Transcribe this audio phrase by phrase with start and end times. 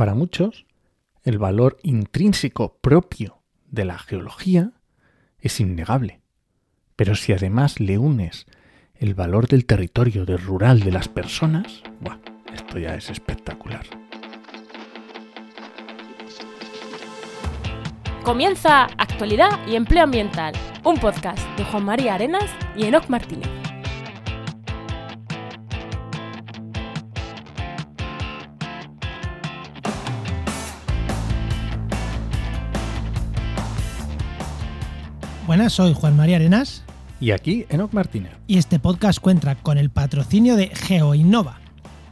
[0.00, 0.64] Para muchos,
[1.24, 4.72] el valor intrínseco propio de la geología
[5.38, 6.22] es innegable.
[6.96, 8.46] Pero si además le unes
[8.94, 12.16] el valor del territorio, del rural, de las personas, ¡buah!
[12.50, 13.84] esto ya es espectacular.
[18.24, 23.59] Comienza Actualidad y Empleo Ambiental, un podcast de Juan María Arenas y Enoc Martínez.
[35.50, 36.84] Buenas, soy Juan María Arenas
[37.18, 41.58] Y aquí Enoc Martínez, y este podcast cuenta con el patrocinio de GeoInnova.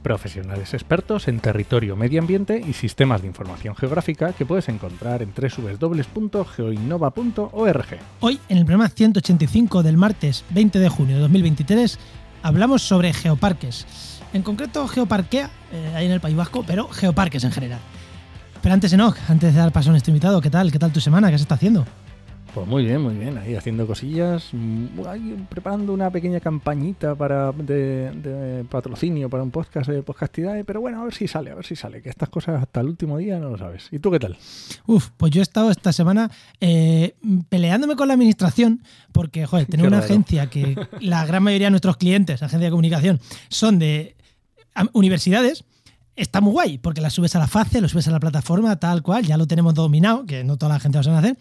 [0.02, 5.33] profesionales expertos en territorio, medio ambiente y sistemas de información geográfica que puedes encontrar en
[5.33, 7.87] www.geoinnova.org.
[8.19, 11.97] Hoy, en el programa 185 del martes 20 de junio de 2023,
[12.42, 13.86] hablamos sobre geoparques.
[14.33, 17.78] En concreto, geoparquea, eh, ahí en el País Vasco, pero geoparques en general.
[18.61, 20.73] Pero antes, Enoch, antes de dar paso a nuestro invitado, ¿qué tal?
[20.73, 21.30] ¿Qué tal tu semana?
[21.30, 21.86] ¿Qué se está haciendo?
[22.59, 27.53] Pues muy bien, muy bien, ahí haciendo cosillas, mm, ahí preparando una pequeña campañita para
[27.53, 31.55] de, de patrocinio para un podcast de podcastidad, pero bueno, a ver si sale, a
[31.55, 33.86] ver si sale, que estas cosas hasta el último día no lo sabes.
[33.92, 34.36] ¿Y tú qué tal?
[34.86, 37.14] Uf, pues yo he estado esta semana eh,
[37.48, 41.97] peleándome con la administración porque, joder, tener una agencia que la gran mayoría de nuestros
[41.97, 43.20] clientes, agencia de comunicación,
[43.51, 44.17] son de
[44.95, 45.64] universidades,
[46.17, 49.05] está muy guay porque la subes a la FACE, lo subes a la plataforma, tal
[49.05, 51.36] cual, ya lo tenemos dominado, que no toda la gente lo sabe hacer.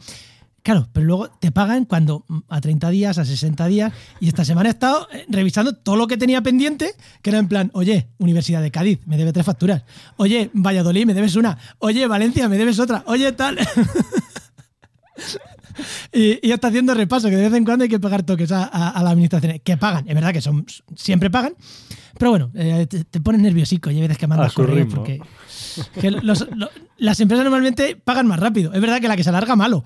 [0.68, 4.44] Claro, pero luego te pagan cuando mm, a 30 días, a 60 días, y esta
[4.44, 8.10] semana he estado eh, revisando todo lo que tenía pendiente, que era en plan, oye,
[8.18, 9.84] Universidad de Cádiz, me debe tres facturas,
[10.18, 13.58] oye, Valladolid, me debes una, oye, Valencia, me debes otra, oye, tal.
[16.14, 18.64] y, y está haciendo repaso, que de vez en cuando hay que pagar toques a,
[18.66, 21.54] a, a las administraciones, que pagan, es verdad que son siempre pagan,
[22.18, 24.88] pero bueno, eh, te, te pones nerviosico y hay veces que mandas A su correos
[24.94, 25.22] porque
[26.02, 28.74] que los- lo- las empresas normalmente pagan más rápido.
[28.74, 29.84] Es verdad que la que se alarga, malo.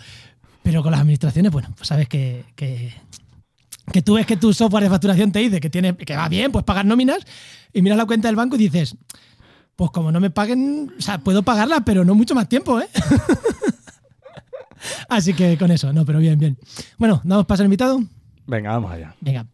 [0.64, 2.94] Pero con las administraciones, bueno, pues sabes que, que,
[3.92, 6.52] que tú ves que tu software de facturación te dice que, tiene, que va bien,
[6.52, 7.20] pues pagas nóminas
[7.74, 8.96] y miras la cuenta del banco y dices,
[9.76, 12.88] pues como no me paguen, o sea, puedo pagarla, pero no mucho más tiempo, ¿eh?
[15.10, 16.58] Así que con eso, no, pero bien, bien.
[16.98, 18.02] Bueno, ¿damos paso al invitado?
[18.48, 19.16] Venga, vamos allá.
[19.22, 19.46] Venga.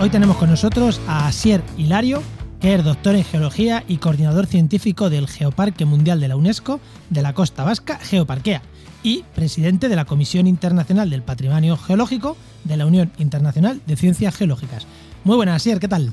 [0.00, 2.22] Hoy tenemos con nosotros a Asier Hilario,
[2.60, 6.80] que es doctor en geología y coordinador científico del Geoparque Mundial de la UNESCO
[7.10, 8.62] de la Costa Vasca, Geoparquea,
[9.02, 14.36] y presidente de la Comisión Internacional del Patrimonio Geológico de la Unión Internacional de Ciencias
[14.36, 14.86] Geológicas.
[15.24, 16.12] Muy buenas, Asier, ¿qué tal?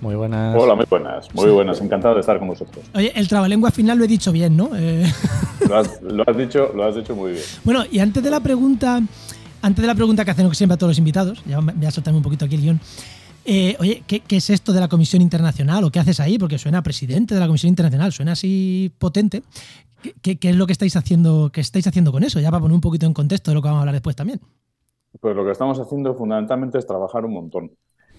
[0.00, 0.56] Muy buenas.
[0.58, 1.50] Hola, muy buenas, muy Sí.
[1.50, 2.84] buenas, encantado de estar con vosotros.
[2.94, 4.70] Oye, el trabalengua final lo he dicho bien, ¿no?
[4.74, 5.10] Eh,
[5.68, 7.44] Lo has, lo has dicho, lo has dicho muy bien.
[7.64, 9.00] Bueno, y antes de la pregunta,
[9.60, 12.16] antes de la pregunta que hacemos siempre a todos los invitados, ya voy a soltarme
[12.16, 12.80] un poquito aquí el guion.
[13.44, 16.38] Eh, oye, ¿qué, qué es esto de la Comisión Internacional o qué haces ahí?
[16.38, 19.42] Porque suena presidente de la Comisión Internacional, suena así potente.
[20.02, 22.40] ¿Qué, qué- qué es lo que estáis haciendo, qué estáis haciendo con eso?
[22.40, 24.40] Ya para poner un poquito en contexto de lo que vamos a hablar después también.
[25.20, 27.72] Pues lo que estamos haciendo fundamentalmente es trabajar un montón,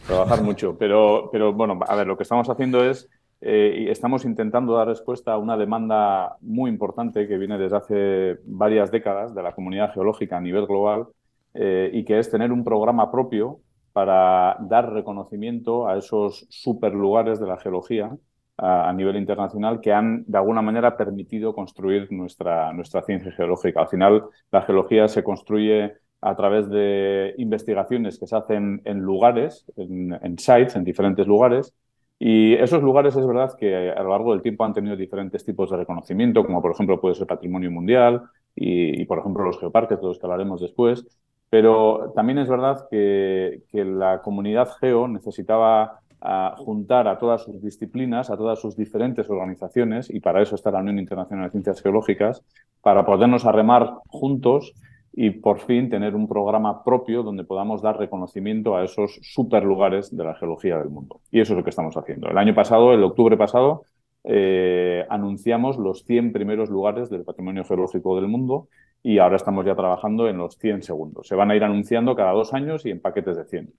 [0.06, 0.76] trabajar mucho.
[0.80, 3.08] Pero, pero bueno, a ver, lo que estamos haciendo es,
[3.42, 8.38] eh, y estamos intentando dar respuesta a una demanda muy importante que viene desde hace
[8.46, 11.08] varias décadas de la comunidad geológica a nivel global
[11.56, 13.60] eh, y que es tener un programa propio
[13.94, 18.12] para dar reconocimiento a esos superlugares de la geología
[18.58, 23.82] a, nivel internacional que han de alguna manera permitido construir nuestra, nuestra ciencia geológica.
[23.82, 29.66] Al final, la geología se construye a través de investigaciones que se hacen en lugares,
[29.76, 31.74] en, en sites, en diferentes lugares.
[32.20, 35.72] Y esos lugares es verdad que a lo largo del tiempo han tenido diferentes tipos
[35.72, 38.22] de reconocimiento, como por ejemplo puede ser patrimonio mundial
[38.56, 41.04] y, y, por ejemplo los geoparques, de los que hablaremos después.
[41.52, 48.30] Pero también es verdad que, la comunidad geo necesitaba a juntar a todas sus disciplinas,
[48.30, 52.42] a todas sus diferentes organizaciones, y para eso está la Unión Internacional de Ciencias Geológicas,
[52.82, 54.74] para podernos arremar juntos
[55.12, 60.24] y por fin tener un programa propio donde podamos dar reconocimiento a esos superlugares de
[60.24, 61.20] la geología del mundo.
[61.32, 62.30] Y eso es lo que estamos haciendo.
[62.30, 63.84] El año pasado, el octubre pasado,
[64.24, 68.68] eh, anunciamos los 100 primeros lugares del patrimonio geológico del mundo
[69.04, 71.28] y ahora estamos ya trabajando en los 100 segundos.
[71.28, 73.74] Se van a ir anunciando cada dos años y en paquetes de 100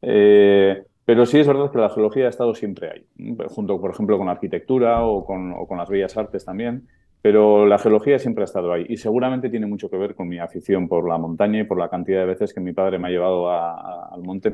[0.00, 3.06] Eh, pero sí es verdad que la geología ha estado siempre ahí,
[3.48, 6.88] junto, por ejemplo, con la arquitectura o con, o con las bellas artes también,
[7.22, 10.38] pero la geología siempre ha estado ahí y seguramente tiene mucho que ver con mi
[10.38, 13.10] afición por la montaña y por la cantidad de veces que mi padre me ha
[13.10, 14.50] llevado a- a- al monte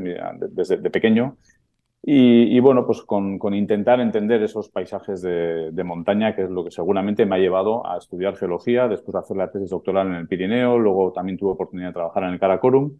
[0.50, 1.36] desde de pequeño.
[2.06, 6.50] Y, y bueno, pues con, con intentar entender esos paisajes de, de montaña, que es
[6.50, 10.08] lo que seguramente me ha llevado a estudiar geología, después de hacer la tesis doctoral
[10.08, 12.98] en el Pirineo, luego también tuve oportunidad de trabajar en el Karakorum,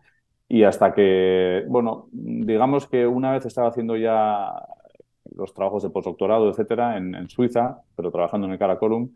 [0.49, 4.53] y hasta que, bueno, digamos que una vez estaba haciendo ya
[5.37, 9.11] los trabajos de postdoctorado, etcétera, en, en Suiza, pero trabajando en el Karakorum,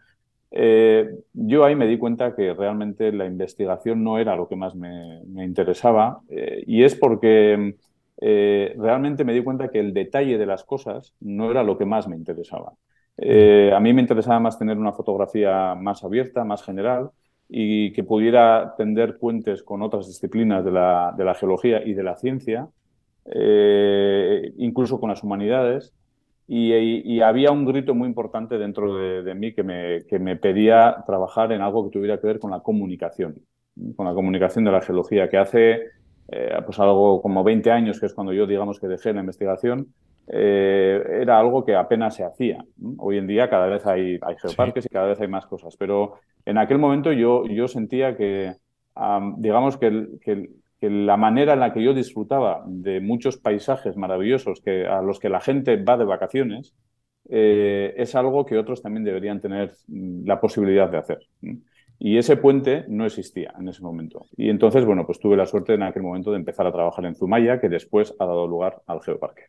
[0.50, 4.74] eh, yo ahí me di cuenta que realmente la investigación no era lo que más
[4.74, 7.76] me, interesaba, eh, y es porque
[8.20, 11.84] eh, realmente me di cuenta que el detalle de las cosas no era lo que
[11.84, 12.72] más me interesaba.
[13.20, 17.10] A mí me interesaba más tener una fotografía más abierta, más general,
[17.48, 22.02] y que pudiera tender puentes con otras disciplinas de la, de la geología y de
[22.04, 22.68] la ciencia,
[24.56, 25.92] incluso con las humanidades.
[26.48, 30.18] Y, y- y había un grito muy importante dentro de, de mí que me, que
[30.18, 33.36] me pedía trabajar en algo que tuviera que ver con la comunicación,
[33.96, 35.82] con la comunicación de la geología, que hace
[36.28, 39.94] eh, pues algo como 20 años, que es cuando yo digamos que dejé la investigación,
[40.28, 42.64] eh, era algo que apenas se hacía.
[42.98, 46.14] Hoy en día cada vez hay, hay geoparques y cada vez hay más cosas, pero
[46.46, 48.54] en aquel momento yo, yo sentía que,
[48.94, 53.00] am, digamos que, el- que el- que la manera en la que yo disfrutaba de
[53.00, 56.74] muchos paisajes maravillosos que, a los que la gente va de vacaciones,
[57.28, 61.18] eh, es algo que otros también deberían tener mm, la posibilidad de hacer.
[61.98, 64.26] Y ese puente no existía en ese momento.
[64.36, 67.16] Y entonces, bueno, pues tuve la suerte en aquel momento de empezar a trabajar en
[67.16, 69.46] Zumaya, que después ha dado lugar al Geoparque.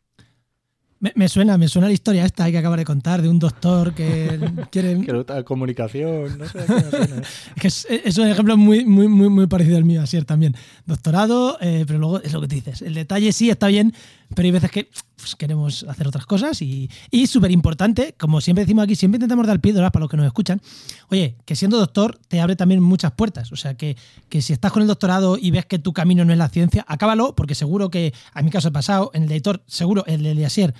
[1.01, 3.93] Me, me suena, me suena la historia esta que acabas de contar de un doctor
[3.93, 4.39] que
[4.71, 4.99] quiere.
[4.99, 6.59] Que comunicación, no sé.
[7.59, 10.55] qué es, es un ejemplo muy, muy, muy, muy parecido al mío, Asier, también.
[10.85, 12.81] Doctorado, eh, pero luego es lo que tú dices.
[12.81, 13.93] El detalle sí está bien,
[14.35, 16.89] pero hay veces que pues, queremos hacer otras cosas y,
[17.27, 20.61] súper importante, como siempre decimos aquí, siempre intentamos dar píldoras para los que nos escuchan.
[21.09, 23.51] Oye, que siendo doctor te abre también muchas puertas.
[23.51, 23.95] O sea, que,
[24.29, 26.85] que si estás con el doctorado y ves que tu camino no es la ciencia,
[26.87, 30.45] acábalo, porque seguro que, a mi caso he pasado, en el editor, seguro, el de
[30.45, 30.73] Asier,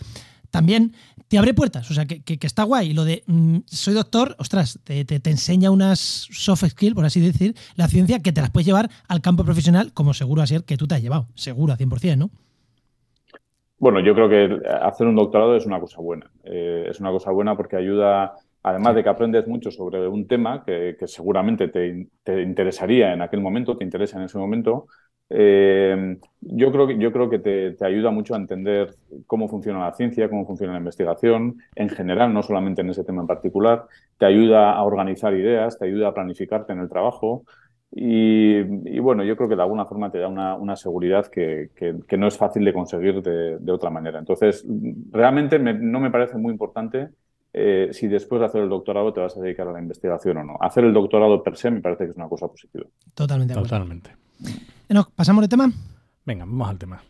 [0.51, 0.93] también
[1.27, 1.91] te abre puertas.
[1.91, 2.89] O sea, que, que- está guay.
[2.89, 7.05] Y lo de mm, soy doctor, ostras, te, te- te enseña unas soft skills, por
[7.05, 10.63] así decir, la ciencia que te las puedes llevar al campo profesional, como seguro Asier
[10.63, 11.27] que tú te has llevado.
[11.35, 12.31] Seguro, 100%, ¿no?
[13.79, 16.29] Bueno, yo creo que hacer un doctorado es una cosa buena.
[16.43, 20.63] Eh, es una cosa buena porque ayuda, además de que aprendes mucho sobre un tema
[20.65, 24.87] que, seguramente te, te interesaría en aquel momento, te interesa en ese momento,
[25.29, 28.95] eh, yo creo que, yo creo que te, te ayuda mucho a entender
[29.27, 33.21] cómo funciona la ciencia, cómo funciona la investigación en general, no solamente en ese tema
[33.21, 33.85] en particular.
[34.17, 37.45] Te ayuda a organizar ideas, te ayuda a planificarte en el trabajo.
[37.91, 41.71] Y, y bueno, yo creo que de alguna forma te da una, una seguridad que,
[41.75, 44.19] que- que no es fácil de conseguir de, de otra manera.
[44.19, 44.63] Entonces,
[45.11, 47.09] realmente me- no me parece muy importante
[47.51, 50.43] eh, si después de hacer el doctorado te vas a dedicar a la investigación o
[50.43, 50.57] no.
[50.61, 52.85] Hacer el doctorado per se me parece que es una cosa positiva.
[53.15, 53.55] Totalmente.
[53.55, 54.11] Totalmente.
[54.87, 55.71] Enoch, ¿pasamos de tema?
[56.25, 57.01] Venga, vamos al tema.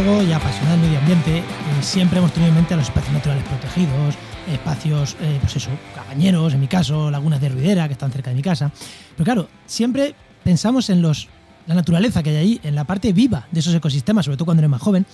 [0.00, 1.44] Y apasionado del medio ambiente, eh,
[1.82, 4.14] siempre hemos tenido en mente a los espacios naturales protegidos,
[4.50, 8.36] espacios, eh, pues eso, cabañeros, en mi caso, lagunas de ruidera que están cerca de
[8.36, 8.72] mi casa.
[9.14, 11.28] Pero claro, siempre pensamos en los,
[11.66, 14.62] la naturaleza que hay ahí, en la parte viva de esos ecosistemas, sobre todo cuando
[14.62, 15.04] eres más joven.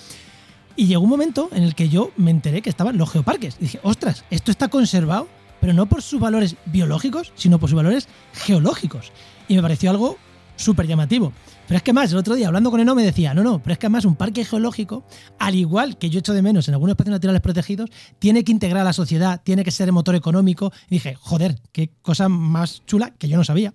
[0.77, 3.57] Y llegó un momento en el que yo me enteré que estaban los geoparques.
[3.59, 5.27] Y dije, ostras, esto está conservado,
[5.61, 9.11] pero no por sus valores biológicos, sino por sus valores geológicos.
[9.49, 10.17] Y me pareció algo
[10.55, 11.33] súper llamativo.
[11.67, 13.73] Pero es que más, el otro día hablando con Eno me decía, no, no, pero
[13.73, 15.05] es que además un parque geológico,
[15.39, 18.83] al igual que yo echo de menos en algunos espacios naturales protegidos, tiene que integrar
[18.83, 20.73] a la sociedad, tiene que ser el motor económico.
[20.89, 23.75] Dije, joder, qué cosa más chula que yo no sabía.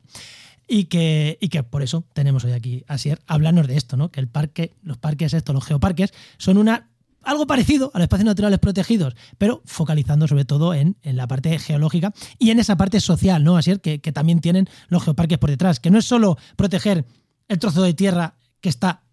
[0.67, 4.09] Y que, y que por eso tenemos hoy aquí a Sier hablarnos de esto, ¿no?
[4.09, 6.87] Que el parque, los parques estos, los geoparques, son una
[7.23, 12.13] algo parecido a los espacios naturales protegidos, pero focalizando sobre todo en, la parte geológica
[12.39, 13.57] y en esa parte social, ¿no?
[13.57, 17.05] Así que, que también tienen los geoparques por detrás, que no es solo proteger
[17.51, 19.03] el trozo de tierra que está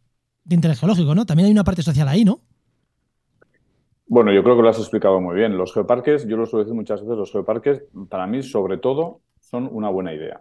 [0.44, 1.26] de interés geológico, ¿no?
[1.26, 2.40] También hay una parte social ahí, ¿no?
[4.06, 5.58] Bueno, yo creo que lo has explicado muy bien.
[5.58, 9.68] Los geoparques, yo lo suelo decir muchas veces, los geoparques, para mí, sobre todo, son
[9.70, 10.40] una buena idea.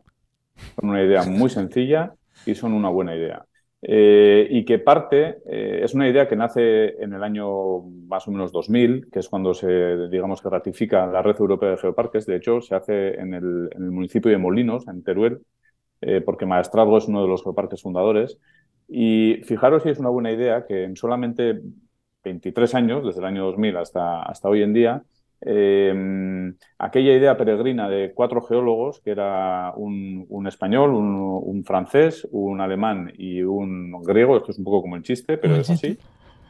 [0.79, 2.13] Son una idea muy sencilla
[2.45, 3.45] y son una buena idea.
[3.81, 8.31] Eh, y que parte, eh, es una idea que nace en el año más o
[8.31, 12.27] menos 2000, que es cuando se, digamos, que ratifica la Red Europea de Geoparques.
[12.27, 15.41] De hecho, se hace en el, municipio de Molinos, en Teruel,
[16.01, 18.37] eh, porque Maestrazgo es uno de los geoparques fundadores.
[18.87, 21.59] Y fijaros si es una buena idea que en solamente
[22.23, 25.03] 23 años, desde el año 2000 hasta, hasta hoy en día,
[25.39, 33.11] Em, aquella idea peregrina de cuatro geólogos, que era un, español, un, francés, un alemán
[33.15, 35.97] y un griego, esto es un poco como el chiste, pero es así.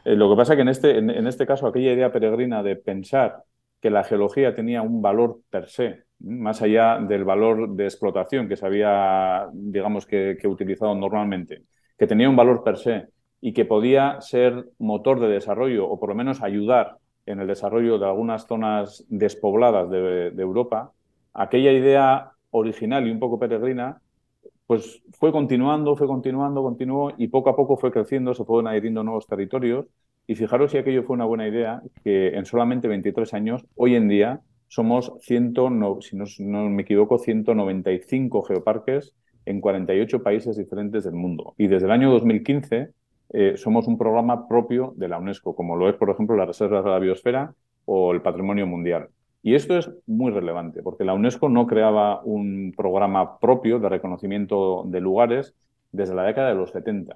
[0.04, 2.76] Eh, lo que pasa es que en este, en, este caso aquella idea peregrina de
[2.76, 3.44] pensar
[3.80, 8.56] que la geología tenía un valor per se, más allá del valor de explotación que
[8.56, 11.62] se había, digamos, que, utilizado normalmente,
[11.96, 13.06] que tenía un valor per se
[13.40, 16.96] y que podía ser motor de desarrollo o por lo menos ayudar
[17.26, 20.92] en el desarrollo de algunas zonas despobladas de, Europa,
[21.34, 24.00] aquella idea original y un poco peregrina,
[24.66, 29.04] pues fue continuando, fue continuando, continuó y poco a poco fue creciendo, se fueron adhiriendo
[29.04, 29.86] nuevos territorios.
[30.26, 34.08] Y fijaros si aquello fue una buena idea, que en solamente 23 años, hoy en
[34.08, 35.54] día, somos, 100,
[36.00, 39.14] si no, no me equivoco, 195 geoparques
[39.46, 41.54] en 48 países diferentes del mundo.
[41.56, 42.90] Y desde el año 2015
[43.30, 46.82] eh, somos un programa propio de la UNESCO, como lo es, por ejemplo, la Reserva
[46.82, 49.08] de la Biosfera o el Patrimonio Mundial.
[49.42, 54.84] Y esto es muy relevante, porque la UNESCO no creaba un programa propio de reconocimiento
[54.86, 55.54] de lugares
[55.92, 57.14] desde la década de los 70.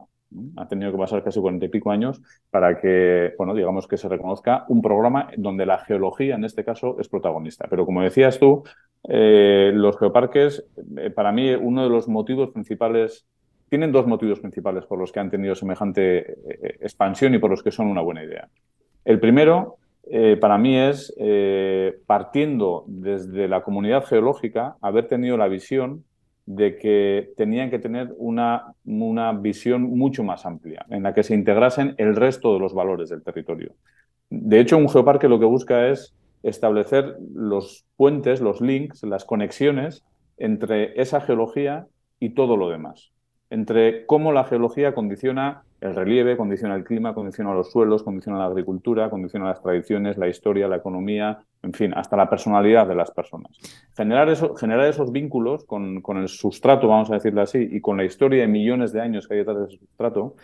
[0.56, 4.08] Ha tenido que pasar casi cuarenta y pico años para que, bueno, digamos que se
[4.08, 7.66] reconozca un programa donde la geología, en este caso, es protagonista.
[7.68, 8.64] Pero como decías tú,
[9.08, 10.64] eh, los geoparques,
[10.96, 13.26] eh, para mí, uno de los motivos principales
[13.68, 17.62] tienen dos motivos principales por los que han tenido semejante eh, expansión y por los
[17.62, 18.48] que son una buena idea.
[19.04, 19.76] El primero,
[20.40, 21.14] para mí, es
[22.06, 26.04] partiendo desde la comunidad geológica, haber tenido la visión
[26.46, 31.34] de que tenían que tener una, una visión mucho más amplia, en la que se
[31.34, 33.74] integrasen el resto de los valores del territorio.
[34.30, 40.02] De hecho, un geoparque lo que busca es establecer los puentes, los links, las conexiones
[40.36, 41.86] entre esa geología
[42.18, 43.12] y todo lo demás
[43.52, 48.46] entre cómo la geología condiciona el relieve, condiciona el clima, condiciona los suelos, condiciona la
[48.46, 53.10] agricultura, condiciona las tradiciones, la historia, la economía, en fin, hasta la personalidad de las
[53.10, 53.50] personas.
[53.96, 58.04] Generar, eso, generar esos vínculos con, el sustrato, vamos a decirlo así, y con la
[58.04, 60.36] historia de millones de años que hay detrás de ese sustrato,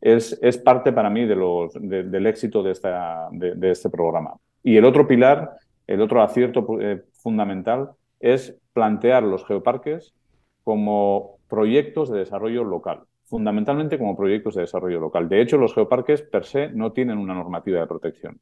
[0.00, 4.34] es, parte para mí del éxito de, este programa.
[4.62, 10.14] Y el otro pilar, el otro acierto eh, fundamental, es plantear los geoparques
[10.64, 15.28] como proyectos de desarrollo local, fundamentalmente como proyectos de desarrollo local.
[15.28, 18.40] De hecho, los geoparques per se no tienen una normativa de protección.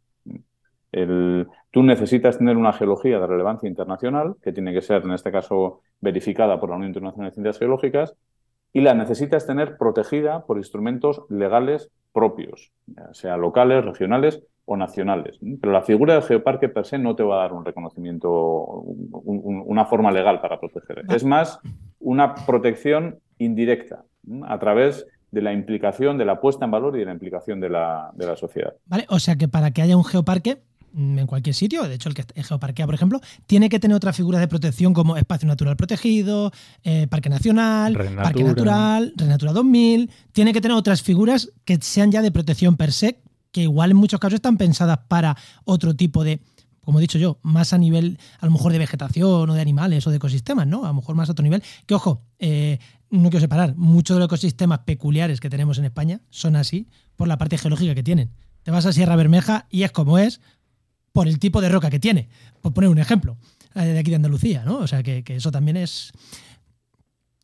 [1.71, 5.81] tú necesitas tener una geología de relevancia internacional, que tiene que ser, en este caso,
[6.01, 8.15] verificada por la Unión Internacional de Ciencias Geológicas,
[8.73, 12.73] y la necesitas tener protegida por instrumentos legales propios,
[13.13, 15.39] sea locales, regionales o nacionales.
[15.61, 19.85] Pero la figura del geoparque per se no te va a dar un reconocimiento, una
[19.85, 21.05] forma legal para proteger.
[21.09, 21.59] Es más
[21.99, 24.05] una protección indirecta
[24.47, 27.69] a través de la implicación, de la puesta en valor y de la implicación de
[27.69, 28.75] la, de la sociedad.
[28.87, 30.63] Vale, o sea que para que haya un geoparque
[30.93, 33.97] mm, en cualquier sitio, de hecho el que es geoparquea, por ejemplo, tiene que tener
[33.97, 36.53] otras figuras de protección como espacio natural protegido,
[36.85, 42.23] eh, parque nacional, parque natural, Renatura 2000, tiene que tener otras figuras que sean ya
[42.23, 43.19] de protección per se,
[43.51, 46.41] que igual en muchos casos están pensadas para otro tipo de,
[46.85, 50.07] como he dicho yo, más a nivel a lo mejor de vegetación o de animales
[50.07, 50.85] o de ecosistemas, ¿no?
[50.85, 51.63] A lo mejor más a otro nivel.
[51.87, 52.79] Que ojo, eh,
[53.15, 57.29] no quiero separar, muchos de los ecosistemas peculiares que tenemos en España son así por
[57.29, 58.31] la parte geológica que tienen.
[58.63, 60.41] Te vas a Sierra Bermeja y es como es
[61.13, 62.29] por el tipo de roca que tiene.
[62.61, 63.37] Por poner un ejemplo,
[63.75, 64.79] de aquí de Andalucía, ¿no?
[64.79, 66.13] O sea que, eso también es...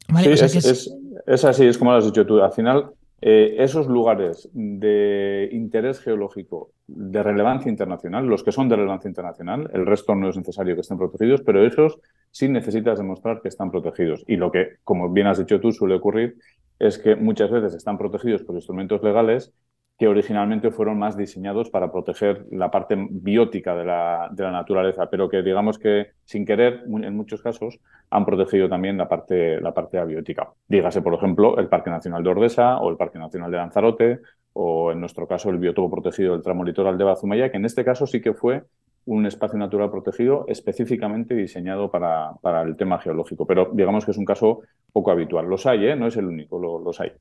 [0.09, 2.43] Vale, es, es, así, es como lo has dicho tú.
[2.43, 8.77] Al final, eh, esos lugares de interés geológico de relevancia internacional, los que son de
[8.77, 13.41] relevancia internacional, el resto no es necesario que estén protegidos, pero esos sí necesitas demostrar
[13.41, 14.25] que están protegidos.
[14.27, 16.37] Y lo que, como bien has dicho tú, suele ocurrir
[16.79, 19.53] es que muchas veces están protegidos por instrumentos legales
[20.01, 25.11] que originalmente fueron más diseñados para proteger la parte biótica de la, de la, naturaleza,
[25.11, 27.79] pero que digamos que sin querer, en muchos casos,
[28.09, 30.55] han protegido también la parte, la parte abiótica.
[30.67, 34.21] Dígase, por ejemplo, el Parque Nacional de Ordesa o el Parque Nacional de Lanzarote
[34.53, 37.85] o en nuestro caso el biotopo protegido del tramo litoral de Bazumaya, que en este
[37.85, 38.65] caso sí que fue
[39.07, 43.47] un espacio natural protegido específicamente diseñado para, para, el tema geológico.
[43.47, 44.61] Pero digamos que es un caso
[44.93, 45.47] poco habitual.
[45.47, 45.97] Los hay, ¿eh?
[45.97, 47.13] no es el único, los hay.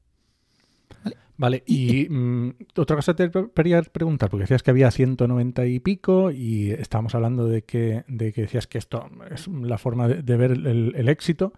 [1.39, 6.31] Vale, y mm, otra cosa te quería preguntar, porque decías que había 190 y pico
[6.31, 10.51] y estábamos hablando de que, de que decías que esto es la forma de, ver
[10.51, 11.53] el, éxito,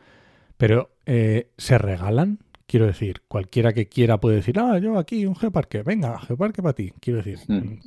[0.58, 2.38] pero eh, ¿se regalan?
[2.72, 6.72] Quiero decir, cualquiera que quiera puede decir, ah, yo aquí un geoparque, venga, geoparque para
[6.74, 6.94] ti.
[7.02, 7.80] Quiero decir, mm.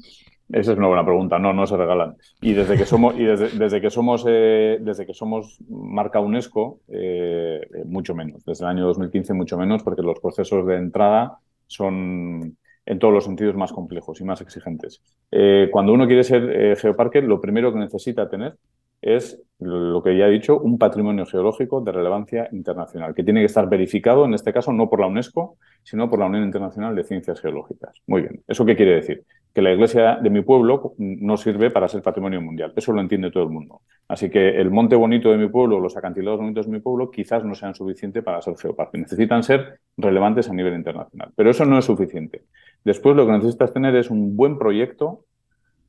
[0.50, 1.38] Esa es una buena pregunta.
[1.38, 2.16] No, no se regalan.
[2.42, 7.62] Y desde que somos, y desde, que somos, eh, desde que somos marca UNESCO, eh,
[7.86, 8.44] mucho menos.
[8.44, 13.24] Desde el año 2015 mucho menos, porque los procesos de entrada son en todos los
[13.24, 15.00] sentidos más complejos y más exigentes.
[15.30, 18.58] Eh, cuando uno quiere ser geoparque, lo primero que necesita tener
[19.04, 23.46] es lo que ya he dicho, un patrimonio geológico de relevancia internacional, que tiene que
[23.46, 27.04] estar verificado, en este caso, no por la UNESCO, sino por la Unión Internacional de
[27.04, 28.02] Ciencias Geológicas.
[28.06, 28.42] Muy bien.
[28.48, 29.24] ¿Eso qué quiere decir?
[29.54, 32.72] Que la iglesia de mi pueblo no sirve para ser patrimonio mundial.
[32.74, 33.82] Eso lo entiende todo el mundo.
[34.08, 37.44] Así que el monte bonito de mi pueblo, los acantilados bonitos de mi pueblo, quizás
[37.44, 38.98] no sean suficientes para ser geoparque.
[38.98, 41.30] Necesitan ser relevantes a nivel internacional.
[41.36, 42.42] Pero eso no es suficiente.
[42.84, 45.24] Después lo que necesitas tener es un buen proyecto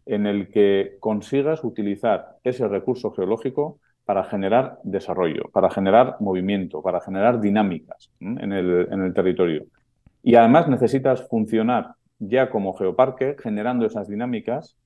[0.06, 7.02] en el que consigas utilizar ese recurso geológico para generar desarrollo, para generar movimiento, para
[7.02, 9.66] generar dinámicas en el, territorio.
[10.22, 14.78] Y además necesitas funcionar ya como geoparque generando esas dinámicas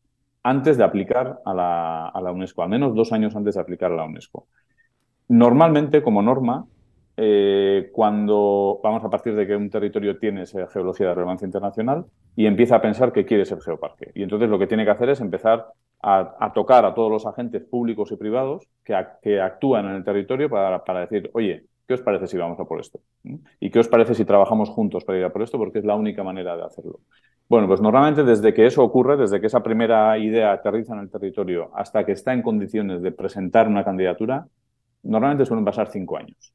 [0.42, 3.92] antes de aplicar a la, a la, UNESCO, al menos dos años antes de aplicar
[3.92, 4.48] a la UNESCO.
[5.28, 6.66] Normalmente, como norma,
[7.22, 12.06] eh, cuando vamos a partir de que un territorio tiene esa geología de relevancia internacional
[12.34, 14.12] y empieza a pensar que quiere ser geoparque.
[14.16, 15.68] Y entonces lo que tiene que hacer es empezar
[16.02, 21.02] a, tocar a todos los agentes públicos y privados que, actúan en el territorio para,
[21.02, 23.02] decir, oye, ¿qué os parece si vamos a por esto?
[23.24, 23.36] ¿Mm?
[23.60, 25.58] ¿Y qué os parece si trabajamos juntos para ir a por esto?
[25.58, 27.02] Porque es la única manera de hacerlo.
[27.50, 31.12] Bueno, pues normalmente desde que eso ocurre, desde que esa primera idea aterriza en el
[31.12, 34.48] territorio hasta que está en condiciones de presentar una candidatura,
[35.04, 36.54] normalmente suelen pasar cinco años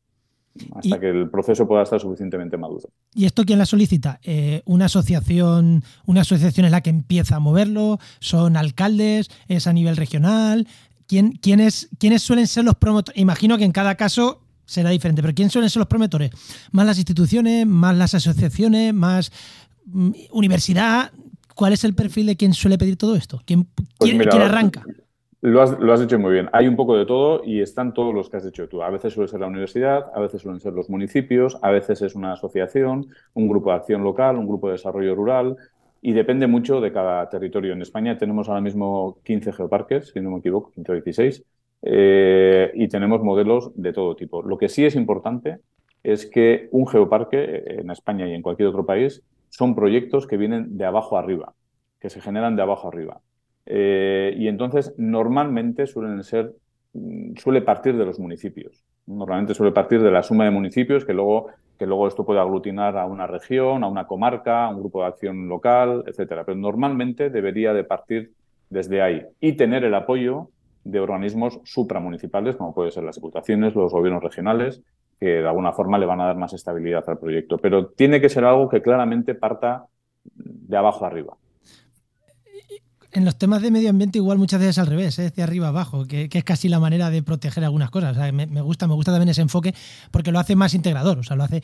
[0.75, 2.89] hasta que el proceso pueda estar suficientemente maduro.
[3.15, 4.21] ¿Y esto quién la solicita?
[4.23, 7.99] Eh, ¿Una asociación una asociación es la que empieza a moverlo?
[8.21, 9.31] ¿Son alcaldes?
[9.49, 10.67] ¿Es a nivel regional?
[11.07, 13.21] ¿Quién, quiénes, ¿Quiénes suelen ser los promotores?
[13.21, 16.31] Imagino que en cada caso será diferente, pero ¿quiénes suelen ser los promotores?
[16.73, 17.67] ¿Más las instituciones?
[17.67, 18.95] ¿Más las asociaciones?
[18.95, 19.33] ¿Más
[19.87, 21.13] mm, universidad?
[21.55, 23.43] ¿Cuál es el perfil de quien suele pedir todo esto?
[23.45, 24.85] ¿Quién, pues ¿quién arranca?
[25.45, 26.49] Lo has, lo has, hecho muy bien.
[26.55, 28.83] Hay un poco de todo y están todos los que has hecho tú.
[28.83, 32.15] A veces suele ser la universidad, a veces suelen ser los municipios, a veces es
[32.15, 35.59] una asociación, un grupo de acción local, un grupo de desarrollo rural
[36.01, 37.75] y depende mucho de cada territorio.
[37.75, 41.45] En España tenemos ahora mismo 15 geoparques, si no me equivoco, 15 o 16,
[41.83, 44.43] eh, y tenemos modelos de todo tipo.
[44.43, 45.59] Lo que sí es importante
[46.03, 50.79] es que un geoparque en España y en cualquier otro país son proyectos que vienen
[50.79, 51.53] de abajo arriba,
[52.01, 53.21] que se generan de abajo arriba.
[53.67, 56.55] Eh, y entonces normalmente suelen ser,
[56.93, 58.85] mm, suele partir de los municipios.
[59.07, 61.49] Normalmente suele partir de la suma de municipios que luego,
[61.79, 65.09] que luego esto puede aglutinar a una región, a una comarca, a un grupo de
[65.09, 66.45] acción local, etcétera.
[66.45, 68.33] Pero normalmente debería de partir
[68.71, 70.51] desde ahí y tener el apoyo
[70.85, 74.83] de organismos supramunicipales, como pueden ser las diputaciones, los gobiernos regionales,
[75.19, 77.59] que de alguna forma le van a dar más estabilidad al proyecto.
[77.59, 79.87] Pero tiene que ser algo que claramente parta
[80.25, 81.37] de abajo arriba
[83.15, 85.33] en los temas de medio ambiente igual muchas veces al revés, ¿eh?
[85.35, 88.17] de arriba abajo, que, es casi la manera de proteger algunas cosas.
[88.33, 89.73] me, gusta, me gusta también ese enfoque
[90.11, 91.19] porque lo hace más integrador.
[91.19, 91.63] O sea, lo hace.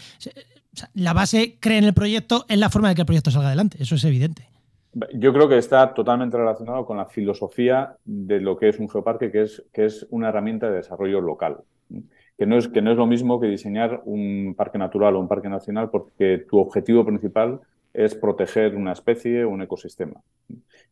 [0.94, 3.78] la base cree en el proyecto es la forma de que el proyecto salga adelante.
[3.80, 4.48] Eso es evidente.
[5.14, 9.30] Yo creo que está totalmente relacionado con la filosofía de lo que es un geoparque,
[9.30, 11.58] que es, que es una herramienta de desarrollo local.
[12.38, 15.28] Que no, es, que no es lo mismo que diseñar un parque natural o un
[15.28, 17.60] parque nacional, porque tu objetivo principal
[17.92, 20.20] es proteger una especie o un ecosistema.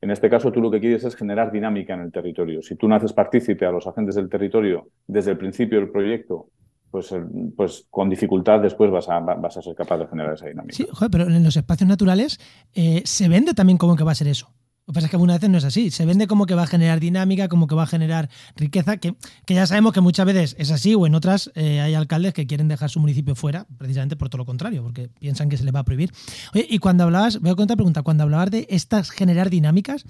[0.00, 2.62] En este caso, tú lo que quieres es generar dinámica en el territorio.
[2.62, 6.48] Si tú no haces partícipe a los agentes del territorio desde el principio del proyecto,
[6.90, 7.22] pues, eh,
[7.56, 10.74] pues con dificultad después vas a, vas a ser capaz de generar esa dinámica.
[10.74, 12.38] Sí, pero en los espacios naturales
[12.74, 14.50] eh, se vende también como que va a ser eso.
[14.88, 15.90] Lo que pasa es que algunas veces no es así.
[15.90, 19.14] Se vende como que va a generar dinámica, como que va a generar riqueza, que,
[19.46, 22.68] ya sabemos que muchas veces es así, o en otras eh, hay alcaldes que quieren
[22.68, 25.80] dejar su municipio fuera, precisamente por todo lo contrario, porque piensan que se les va
[25.80, 26.10] a prohibir.
[26.54, 30.06] Oye, y cuando hablabas, voy a contar pregunta, cuando hablabas de estas generar dinámicas,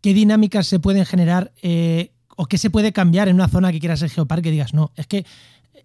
[0.00, 3.78] ¿qué dinámicas se pueden generar eh, o qué se puede cambiar en una zona que
[3.78, 4.50] quiera ser geoparque?
[4.50, 5.24] Digas, no, es que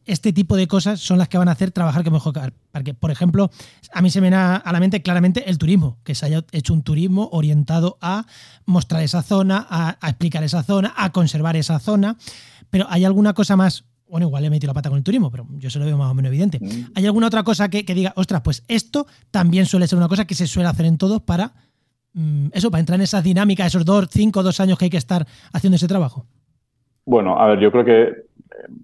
[0.05, 2.33] este tipo de cosas son las que van a hacer trabajar que mejor.
[2.71, 3.49] Porque, por ejemplo,
[3.93, 6.73] a mí se me viene a la mente claramente el turismo, que se haya hecho
[6.73, 8.25] un turismo orientado a
[8.65, 12.17] mostrar esa zona, a, explicar esa zona, a conservar esa zona.
[12.69, 15.47] Pero ¿hay alguna cosa más Bueno, igual he metido la pata con el turismo, pero
[15.57, 16.59] yo se lo veo más o menos evidente.
[16.59, 16.91] Mm.
[16.93, 20.25] ¿Hay alguna otra cosa que, que diga, ostras, pues esto también suele ser una cosa
[20.25, 21.53] que se suele hacer en todos para
[22.13, 24.97] mm, eso, para entrar en esas dinámicas, esos dos, cinco, dos años que hay que
[24.97, 26.27] estar haciendo ese trabajo?
[27.05, 28.24] Bueno, a ver, yo creo que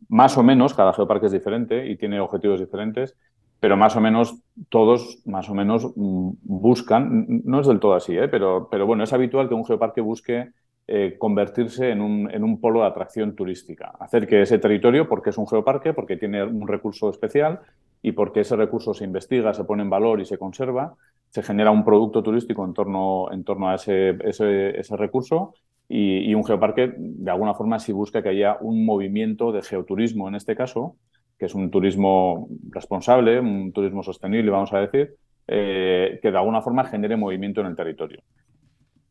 [0.10, 3.16] más o menos cada geoparque es diferente y tiene objetivos diferentes,
[3.60, 4.36] pero más o menos
[4.70, 8.28] todos, más o menos, mm, buscan, no es del todo así, ¿eh?
[8.28, 10.50] pero, pero bueno, es habitual que un geoparque busque
[10.88, 15.30] eh, convertirse en un, en un polo de atracción turística, hacer que ese territorio, porque
[15.30, 17.62] es un geoparque, porque tiene un recurso especial
[18.02, 20.96] y porque ese recurso se investiga, se pone en valor y se conserva,
[21.30, 25.54] se genera un producto turístico en torno, en torno a ese, ese, ese recurso
[25.94, 30.36] y, un geoparque, de alguna forma, sí busca que haya un movimiento de geoturismo, en
[30.36, 30.96] este caso,
[31.38, 35.16] que es un turismo responsable, un turismo sostenible, vamos a decir,
[35.48, 38.22] eh, que de alguna forma genere movimiento en el territorio.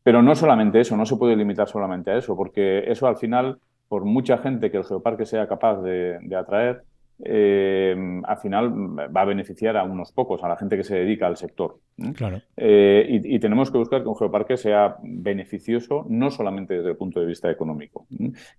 [0.01, 3.59] Pero no solamente eso, no se puede limitar solamente a eso, porque eso al final,
[3.87, 6.81] por mucha gente que el geoparque sea capaz de atraer,
[7.23, 8.71] eh, al final
[9.15, 11.79] va a beneficiar a unos pocos, a la gente que se dedica al sector.
[12.15, 12.41] Claro.
[12.57, 16.97] Eh, y, y, tenemos que buscar que un geoparque sea beneficioso, no solamente desde el
[16.97, 18.07] punto de vista económico,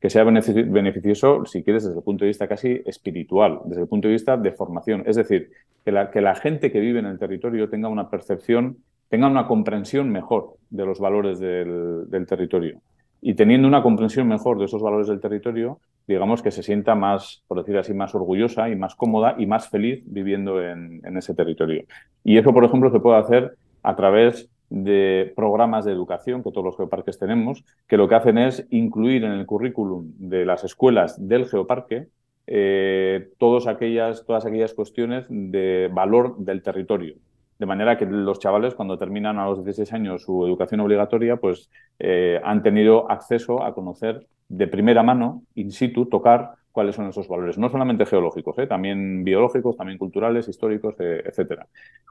[0.01, 4.09] que sea beneficioso, si quieres, desde el punto de vista casi espiritual, desde el punto
[4.09, 5.03] de vista de formación.
[5.07, 5.51] Es decir,
[5.85, 9.46] que la, que la gente que vive en el territorio tenga una percepción, tenga una
[9.46, 12.81] comprensión mejor de los valores del, del territorio
[13.24, 17.44] y teniendo una comprensión mejor de esos valores del territorio, digamos que se sienta más,
[17.46, 21.85] por decir así, más orgullosa y más cómoda y más feliz viviendo en, ese territorio.
[22.24, 26.64] Y eso, por ejemplo, se puede hacer a través de programas de educación que todos
[26.64, 31.16] los geoparques tenemos, que lo que hacen es incluir en el currículum de las escuelas
[31.28, 32.08] del geoparque
[32.48, 37.14] eh, todas, aquellas, todas aquellas cuestiones de valor del territorio,
[37.58, 41.70] de manera que los chavales, cuando terminan a los 16 años su educación obligatoria, pues
[41.98, 47.28] eh, han tenido acceso a conocer de primera mano, in situ, tocar cuáles son esos
[47.28, 48.66] valores, no solamente geológicos, ¿eh?
[48.66, 51.66] también biológicos, también culturales, históricos, eh, etcétera.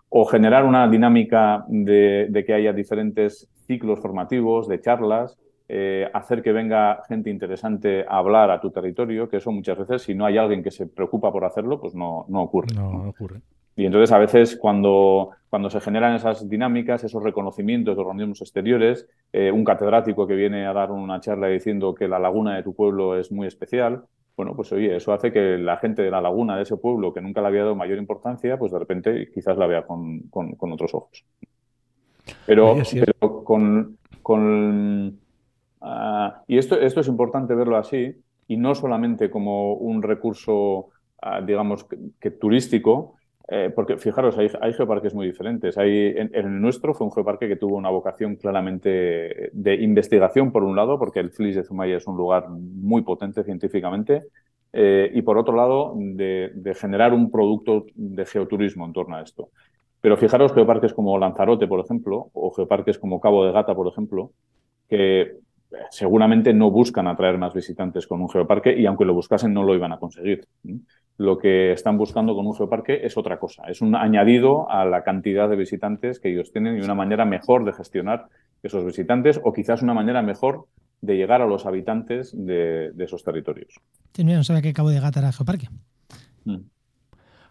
[0.10, 5.38] O generar una dinámica de, de, que haya diferentes ciclos formativos, de charlas,
[6.13, 10.13] hacer que venga gente interesante a hablar a tu territorio, que eso muchas veces, si
[10.13, 12.75] no hay alguien que se preocupa por hacerlo, pues no, no ocurre.
[12.75, 13.39] No, no ocurre.
[13.75, 19.07] Y entonces a veces cuando, cuando se generan esas dinámicas, esos reconocimientos de organismos exteriores,
[19.31, 22.73] eh, un catedrático que viene a dar una charla diciendo que la laguna de tu
[22.73, 24.03] pueblo es muy especial,
[24.36, 27.21] bueno, pues oye, eso hace que la gente de la laguna de ese pueblo, que
[27.21, 30.71] nunca le había dado mayor importancia, pues de repente quizás la vea con, con, con
[30.71, 31.23] otros ojos.
[32.45, 33.97] Pero, oye, sí pero con...
[34.21, 35.19] con
[35.81, 38.15] uh, y esto, esto es importante verlo así,
[38.47, 40.89] y no solamente como un recurso,
[41.21, 43.15] uh, digamos, que, que turístico,
[43.54, 45.76] eh, porque fijaros, hay, geoparques muy diferentes.
[45.76, 50.74] En, el nuestro fue un geoparque que tuvo una vocación claramente de investigación, por un
[50.74, 54.24] lado, porque el Flis de Zumaya es un lugar muy potente científicamente,
[54.72, 59.22] eh, y por otro lado, de, de, generar un producto de geoturismo en torno a
[59.22, 59.50] esto.
[60.00, 64.32] Pero fijaros, geoparques como Lanzarote, por ejemplo, o geoparques como Cabo de Gata, por ejemplo,
[64.88, 65.40] que
[65.90, 69.76] seguramente no buscan atraer más visitantes con un geoparque y aunque lo buscasen no lo
[69.76, 70.48] iban a conseguir.
[71.17, 75.04] Lo que están buscando con un geoparque es otra cosa, es un añadido a la
[75.04, 78.28] cantidad de visitantes que ellos tienen y una manera mejor de gestionar
[78.63, 80.65] esos visitantes o quizás una manera mejor
[81.02, 83.80] de llegar a los habitantes de, de esos territorios.
[84.13, 85.67] Sí, no sabía que Cabo de Gata era geoparque.
[86.45, 86.58] Mm.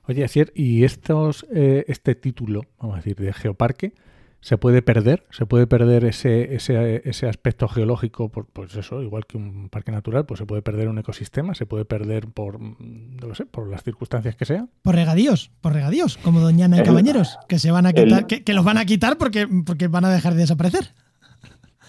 [0.09, 3.93] Oye, Asier, ¿y estos, eh, este título, vamos a decir, de geoparque,
[4.41, 9.27] se puede perder, se puede perder ese, ese, ese aspecto geológico, por, pues eso, igual
[9.27, 13.27] que un parque natural, pues se puede perder un ecosistema, se puede perder por, no
[13.27, 14.67] lo sé, por las circunstancias que sea.
[14.83, 18.27] Por regadíos, por regadíos, como Doñana y el, Cabañeros, que se van a quitar, el,
[18.27, 20.95] que, que, los van a quitar porque, porque van a dejar de desaparecer.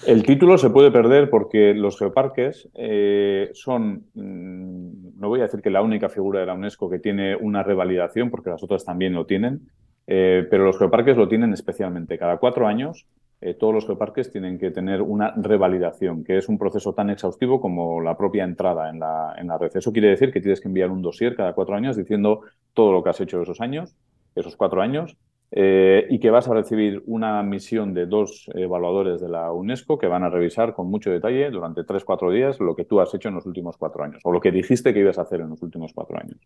[0.06, 5.70] El título se puede perder porque los geoparques eh, son, no voy a decir que
[5.70, 9.28] la única figura de la UNESCO que tiene una revalidación, porque las otras también lo
[9.28, 9.70] tienen,
[10.14, 12.18] eh, pero los geoparques lo tienen especialmente.
[12.18, 13.08] Cada cuatro años,
[13.40, 17.62] eh, todos los geoparques tienen que tener una revalidación, que es un proceso tan exhaustivo
[17.62, 19.72] como la propia entrada en la, en la red.
[19.74, 22.42] Eso quiere decir que tienes que enviar un dossier cada cuatro años diciendo
[22.74, 23.96] todo lo que has hecho esos años,
[24.36, 25.16] esos cuatro años,
[25.50, 30.08] eh, y que vas a recibir una misión de dos evaluadores de la UNESCO que
[30.08, 33.30] van a revisar con mucho detalle durante tres, cuatro días lo que tú has hecho
[33.30, 35.62] en los últimos cuatro años, o lo que dijiste que ibas a hacer en los
[35.62, 36.38] últimos cuatro años.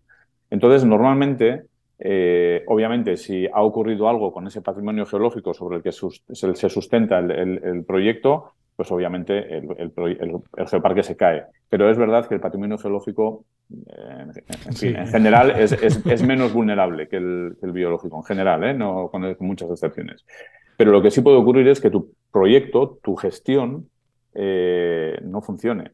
[0.51, 1.65] Entonces, normalmente
[1.99, 7.19] eh, obviamente, si ha ocurrido algo con ese patrimonio geológico sobre el que se sustenta
[7.19, 11.45] el, el, el proyecto, pues obviamente el, el, geoparque se cae.
[11.69, 14.87] Pero es verdad que el patrimonio geológico, eh, en, fin, sí.
[14.89, 18.73] en, general, es, es, es, menos vulnerable que el, biológico, en general, ¿eh?
[18.73, 20.25] no con, con, muchas excepciones.
[20.77, 23.89] Pero lo que sí puede ocurrir es que tu proyecto, tu gestión,
[24.33, 25.91] eh, no funcione,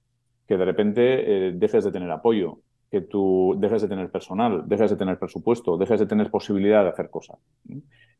[0.47, 2.57] que de repente dejes de tener apoyo,
[2.91, 6.89] que tú dejes de tener personal, dejes de tener presupuesto, dejes de tener posibilidad de
[6.89, 7.39] hacer cosas.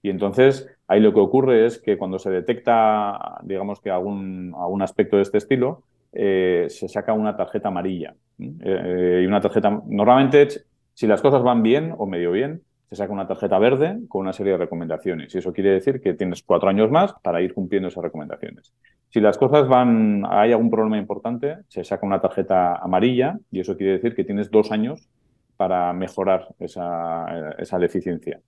[0.02, 4.82] Y entonces ahí lo que ocurre es que cuando se detecta, digamos que algún, algún
[4.82, 8.16] aspecto de este estilo, eh, se saca una tarjeta amarilla.
[8.40, 10.48] Eh, y una tarjeta, normalmente,
[10.94, 14.34] si las cosas van bien o medio bien, se saca una tarjeta verde con una
[14.34, 15.34] serie de recomendaciones.
[15.34, 18.74] Y eso quiere decir que tienes cuatro años más para ir cumpliendo esas recomendaciones.
[19.08, 23.78] Si las cosas van, hay algún problema importante, se saca una tarjeta amarilla y eso
[23.78, 25.08] quiere decir que tienes dos años
[25.56, 28.42] para mejorar esa, esa deficiencia.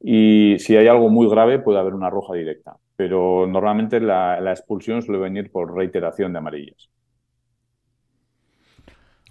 [0.00, 2.76] Y si hay algo muy grave, puede haber una roja directa.
[2.96, 6.90] Pero normalmente la, la expulsión suele venir por reiteración de amarillas.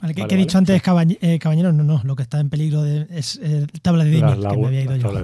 [0.01, 3.08] Vale, que, he dicho antes, eh, Cabañero, no, no, lo que está en peligro de,
[3.10, 5.12] es eh, tabla de Dimic, que me había ido yo.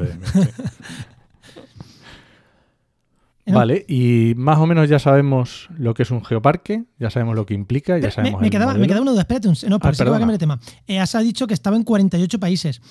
[3.48, 7.46] Vale, y más o menos ya sabemos lo que es un geoparque, ya sabemos lo
[7.46, 8.40] que implica, ya sabemos.
[8.40, 10.60] Me, me, quedaba, me quedaba una duda, espérate, no, pero ah, cambiar el tema.
[10.88, 12.82] Eh, has dicho que estaba en 48 países.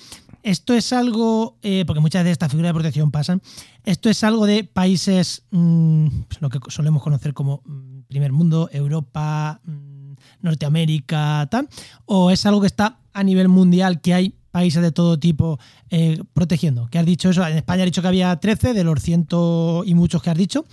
[0.43, 3.41] Esto es algo, eh, porque muchas de estas figuras de protección pasan,
[3.83, 8.69] esto es algo de países, mm, pues lo que solemos conocer como mm, primer mundo,
[8.71, 9.61] Europa.
[9.63, 10.00] Mm,
[10.41, 11.67] Norteamérica, tal,
[12.05, 15.57] o es algo que está a nivel mundial, que hay países de todo tipo
[15.89, 16.87] eh, protegiendo.
[16.91, 19.95] Que has dicho eso, en España has dicho que había 13 de los cientos y
[19.95, 20.65] muchos que has dicho.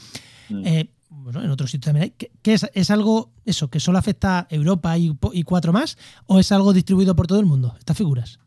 [0.51, 0.67] Mm.
[0.67, 2.29] Eh, bueno, en otros sitios también hay.
[2.43, 5.99] ¿Qué, es, es, algo, eso, que solo afecta a Europa y, cuatro más?
[6.27, 8.41] ¿O es algo distribuido por todo el mundo, estas figuras?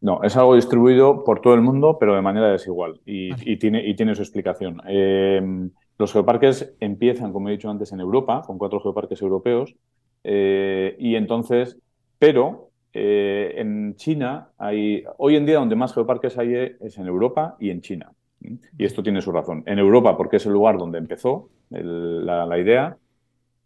[0.00, 3.00] No, es algo distribuido por todo el mundo, pero de manera desigual.
[3.06, 4.82] Y, tiene, y tiene su explicación.
[4.88, 9.76] Eh, los geoparques empiezan, como he dicho antes, en Europa, con cuatro geoparques europeos,
[10.24, 11.78] eh, y entonces,
[12.18, 17.56] pero eh, en China hay, hoy en día donde más geoparques hay es en Europa
[17.58, 18.12] y en China.
[18.40, 19.62] Y esto tiene su razón.
[19.66, 22.96] En Europa porque es el lugar donde empezó la, idea.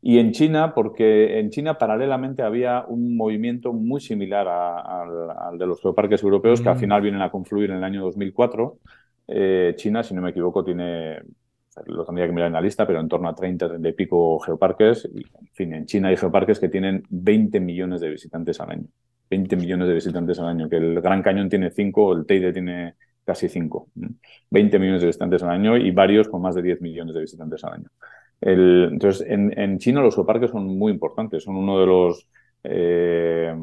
[0.03, 5.81] Y en China porque en China paralelamente había un movimiento muy similar al de los
[5.81, 6.81] geoparques europeos que al mm.
[6.81, 8.79] final vienen a confluir en el año 2004.
[9.29, 11.21] Eh, China, si no me equivoco, tiene
[11.87, 14.39] lo tendría que mirar en la lista, pero en torno a 30, 30 y pico
[14.41, 15.09] geoparques.
[15.13, 18.87] Y, en fin, en China hay geoparques que tienen 20 millones de visitantes al año.
[19.31, 22.95] 20 millones de visitantes al año, que el Gran Cañón tiene 5, el Teide tiene
[23.25, 23.89] casi 5.
[24.51, 27.65] 20 millones de visitantes al año y varios con más de 10 millones de visitantes
[27.65, 27.89] al año.
[28.41, 32.29] entonces, en, China los geoparques son muy importantes, son uno de los...
[32.69, 33.55] Eh,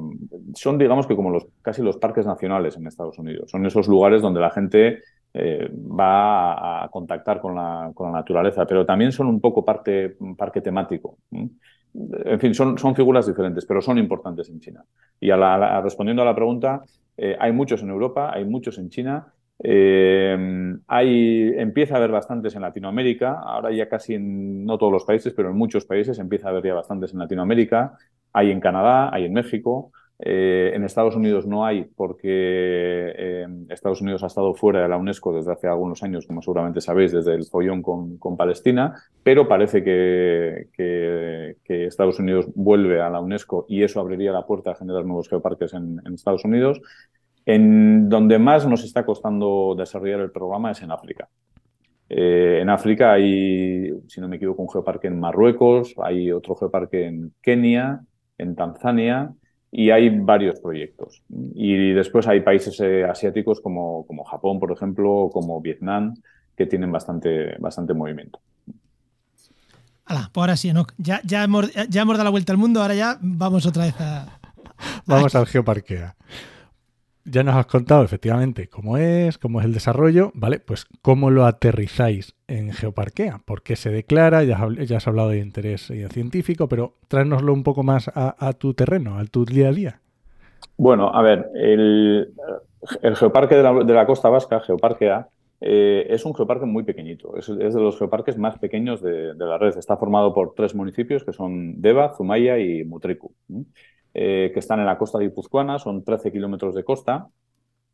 [0.56, 3.52] son, digamos que como los, casi los parques nacionales en Estados Unidos.
[3.52, 5.00] Son esos lugares donde la gente
[5.34, 10.16] eh, va a, contactar con la, con la, naturaleza, pero también son un poco parte,
[10.38, 11.18] parque temático.
[11.34, 14.86] En fin, son, son figuras diferentes, pero son importantes en China.
[15.20, 16.82] Y respondiendo a la pregunta,
[17.18, 19.28] eh, hay muchos en Europa, hay muchos en China.
[20.88, 25.34] Hay, empieza a haber bastantes en Latinoamérica, ahora ya casi en no todos los países,
[25.34, 27.98] pero en muchos países empieza a haber ya bastantes en Latinoamérica,
[28.34, 29.92] hay en Canadá, hay en México,
[30.26, 34.96] eh, en Estados Unidos no hay porque eh, Estados Unidos ha estado fuera de la
[34.96, 39.84] UNESCO desde hace algunos años, como seguramente sabéis, desde el follón con, Palestina, pero parece
[39.84, 45.28] que, Estados Unidos vuelve a la UNESCO y eso abriría la puerta a generar nuevos
[45.28, 46.82] geoparques en, Estados Unidos.
[47.46, 51.28] En donde más nos está costando desarrollar el programa es en África.
[52.08, 57.08] Eh, en África hay, si no me equivoco, un geoparque en Marruecos, hay otro geoparque
[57.08, 58.02] en Kenia,
[58.44, 59.34] en Tanzania,
[59.72, 61.24] y hay varios proyectos.
[61.56, 66.14] Y después hay países eh, asiáticos como, como Japón, por ejemplo, o como Vietnam,
[66.56, 68.40] que tienen bastante, bastante movimiento.
[70.06, 70.86] pues ahora sí, ¿no?
[70.98, 73.96] ya, ya, hemos, ya hemos dado la vuelta al mundo, ahora ya vamos otra vez
[74.00, 74.40] a...
[75.08, 76.16] Vamos al Geoparquea
[77.26, 80.60] ya nos has contado efectivamente cómo es, cómo es el desarrollo, ¿vale?
[80.60, 84.58] Pues cómo lo aterrizáis en Geoparquea, por qué se declara, ya,
[84.98, 89.46] has hablado de interés científico, pero tráenoslo un poco más a, tu terreno, a tu
[89.46, 90.00] día a día.
[90.78, 92.34] Bueno, a ver, el,
[93.16, 95.28] Geoparque de la, Costa Vasca, Geoparquea,
[95.66, 99.78] eh, es un geoparque muy pequeñito, es, de los geoparques más pequeños de, la red.
[99.78, 103.34] Está formado por tres municipios que son Deva, Zumaya y Mutriku.
[104.16, 107.28] Eh, que están en la costa guipuzcoana, son 13 kilómetros de costa,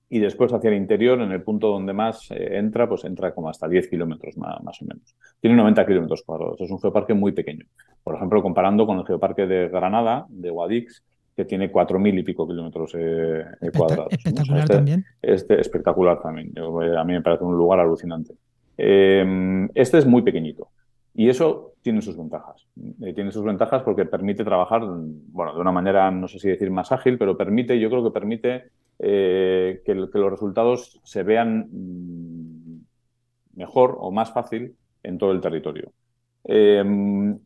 [0.10, 3.50] y después hacia el interior, en el punto donde más eh, entra, pues entra como
[3.50, 5.16] hasta 10 kilómetros más, o menos.
[5.40, 7.66] Tiene 90 kilómetros cuadrados, es un geoparque muy pequeño.
[8.04, 11.04] Por ejemplo, comparando con el geoparque de Granada, de Guadix,
[11.38, 13.46] que tiene 4.000 y pico kilómetros eh,
[13.78, 14.12] cuadrados.
[14.12, 15.06] Espectacular este, también.
[15.22, 16.52] Este espectacular también.
[16.58, 18.34] a mí me parece un lugar alucinante.
[18.76, 20.68] este es muy pequeñito.
[21.14, 22.68] Y eso tiene sus ventajas.
[23.02, 26.72] Eh, tiene sus ventajas porque permite trabajar, bueno, de una manera, no sé si decir
[26.72, 32.82] más ágil, pero permite, yo creo que permite eh, que, los resultados se vean mm,
[33.56, 35.92] mejor o más fácil en todo el territorio.
[36.44, 37.38] Em,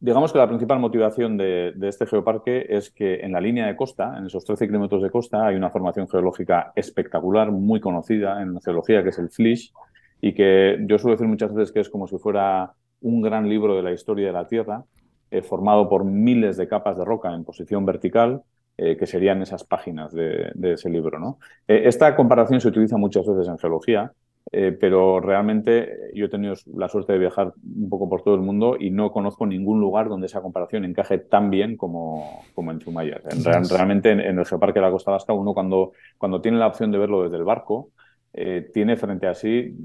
[0.00, 4.16] digamos que la principal motivación de, este geoparque es que en la línea de costa,
[4.16, 9.02] en esos 13 kilómetros de costa, hay una formación geológica espectacular, muy conocida en geología,
[9.02, 9.72] que es el Flish,
[10.20, 13.76] y que yo suelo decir muchas veces que es como si fuera un gran libro
[13.76, 14.84] de la historia de la Tierra,
[15.30, 18.42] eh, formado por miles de capas de roca en posición vertical,
[18.78, 21.18] eh, que serían esas páginas de, ese libro.
[21.18, 21.38] ¿no?
[21.66, 24.12] Eh, esta comparación se utiliza muchas veces en geología,
[24.50, 28.78] pero realmente yo he tenido la suerte de viajar un poco por todo el mundo
[28.80, 33.20] y no conozco ningún lugar donde esa comparación encaje tan bien como, como en Zumaya.
[33.68, 36.96] realmente en, el Geoparque de la Costa Vasca uno cuando, cuando tiene la opción de
[36.96, 37.90] verlo desde el barco,
[38.72, 39.76] tiene frente a sí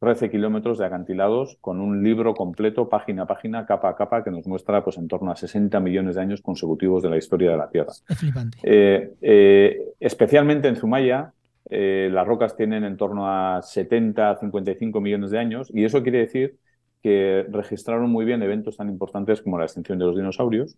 [0.00, 4.30] 13 kilómetros de acantilados con un libro completo, página a página, capa a capa, que
[4.30, 7.56] nos muestra pues, en torno a 60 millones de años consecutivos de la historia de
[7.56, 7.92] la Tierra.
[8.08, 8.58] Es flipante.
[8.62, 11.32] Eh, eh, especialmente en Zumaya,
[11.70, 16.18] eh, las rocas tienen en torno a 70, 55 millones de años, y eso quiere
[16.18, 16.56] decir
[17.02, 20.76] que registraron muy bien eventos tan importantes como la extinción de los dinosaurios,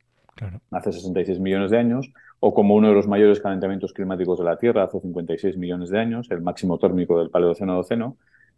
[0.71, 4.57] hace 66 millones de años, o como uno de los mayores calentamientos climáticos de la
[4.57, 8.17] Tierra, hace 56 millones de años, el máximo térmico del Paleoceno-Oceno,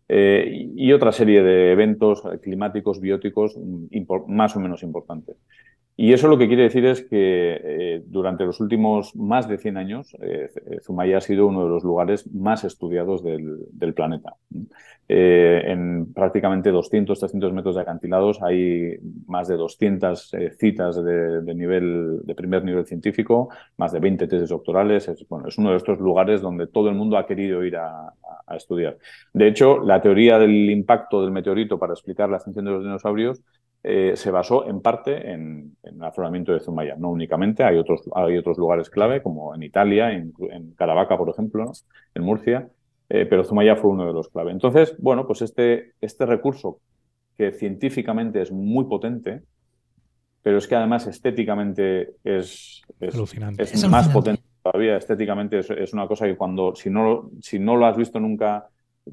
[0.09, 3.57] eh, y otra serie de eventos climáticos, bióticos
[4.27, 5.37] más o menos importantes.
[5.97, 9.77] Y eso lo que quiere decir es que eh, durante los últimos más de 100
[9.77, 10.49] años, eh,
[10.83, 14.35] Zumaya ha sido uno de los lugares más estudiados del, planeta.
[15.15, 18.97] Eh, en prácticamente 200, 300 metros de acantilados hay
[19.27, 25.09] más de 200 citas de, nivel, de primer nivel científico, más de 20 tesis doctorales.
[25.09, 28.15] Es, bueno, es uno de estos lugares donde todo el mundo ha querido ir a,
[28.57, 28.97] estudiar.
[29.35, 33.43] De hecho, la teoría del impacto del meteorito para explicar la extinción de los dinosaurios
[33.83, 36.97] eh, se basó en parte en, el afloramiento de Zumaya.
[36.97, 40.33] No únicamente, hay otros lugares clave, como en Italia, en,
[40.77, 41.71] Caravaca, por ejemplo,
[42.15, 42.69] en Murcia,
[43.15, 44.53] eh, pero Zumaya fue uno de los clave.
[44.53, 46.79] Entonces, bueno, pues este, este recurso,
[47.37, 49.43] que científicamente es muy potente,
[50.41, 54.97] pero es que además estéticamente es, es, más potente todavía.
[54.97, 58.69] Estéticamente es, una cosa que cuando, si no, si no lo has visto nunca,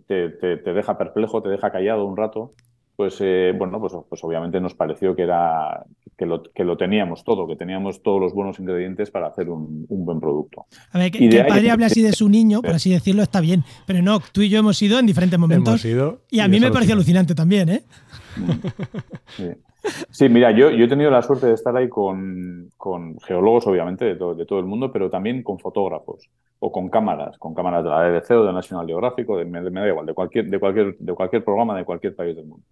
[0.07, 2.53] te, te deja perplejo, te deja callado un rato
[2.99, 5.85] pues eh, bueno, pues, pues, obviamente nos pareció que era
[6.19, 9.85] que lo, que lo, teníamos todo, que teníamos todos los buenos ingredientes para hacer un,
[9.87, 10.65] buen producto.
[10.91, 13.63] A ver, que, el padre hable así de su niño, por así decirlo, está bien,
[13.85, 15.85] pero no, tú y yo hemos ido en diferentes momentos
[16.29, 17.83] y a mí me pareció alucinante también, ¿eh?
[20.11, 20.27] Sí.
[20.27, 22.69] mira, yo, yo, he tenido la suerte de estar ahí con,
[23.25, 26.29] geólogos, obviamente, de todo, de todo, el mundo, pero también con fotógrafos
[26.59, 29.87] o con cámaras, con cámaras de la BBC o de National Geographic, de, me, da
[29.87, 32.65] igual, de cualquier, de, cualquier, de cualquier programa de cualquier país del mundo.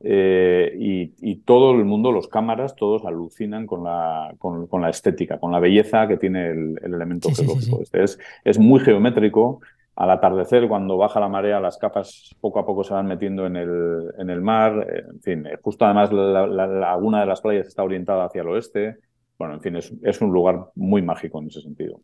[0.00, 5.52] Eh, y, todo el mundo, los cámaras, todos alucinan con la, con, la estética, con
[5.52, 7.82] la belleza que tiene el, elemento geológico.
[7.82, 9.60] Este es, es, muy geométrico.
[9.94, 13.56] Al atardecer, cuando baja la marea, las capas poco a poco se van metiendo en
[13.56, 14.86] el, en el mar.
[14.90, 18.48] Eh, en fin, eh, justo además la, laguna de las playas está orientada hacia el
[18.48, 18.96] oeste.
[19.38, 22.00] Bueno, en fin, es, es un lugar muy mágico en ese sentido.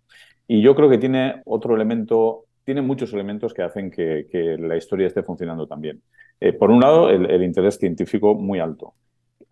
[0.49, 4.27] Y yo creo que tiene otro elemento tiene muchos elementos que hacen que,
[4.59, 6.03] la historia esté funcionando también.
[6.41, 8.95] Eh, por un lado, el, interés científico muy alto.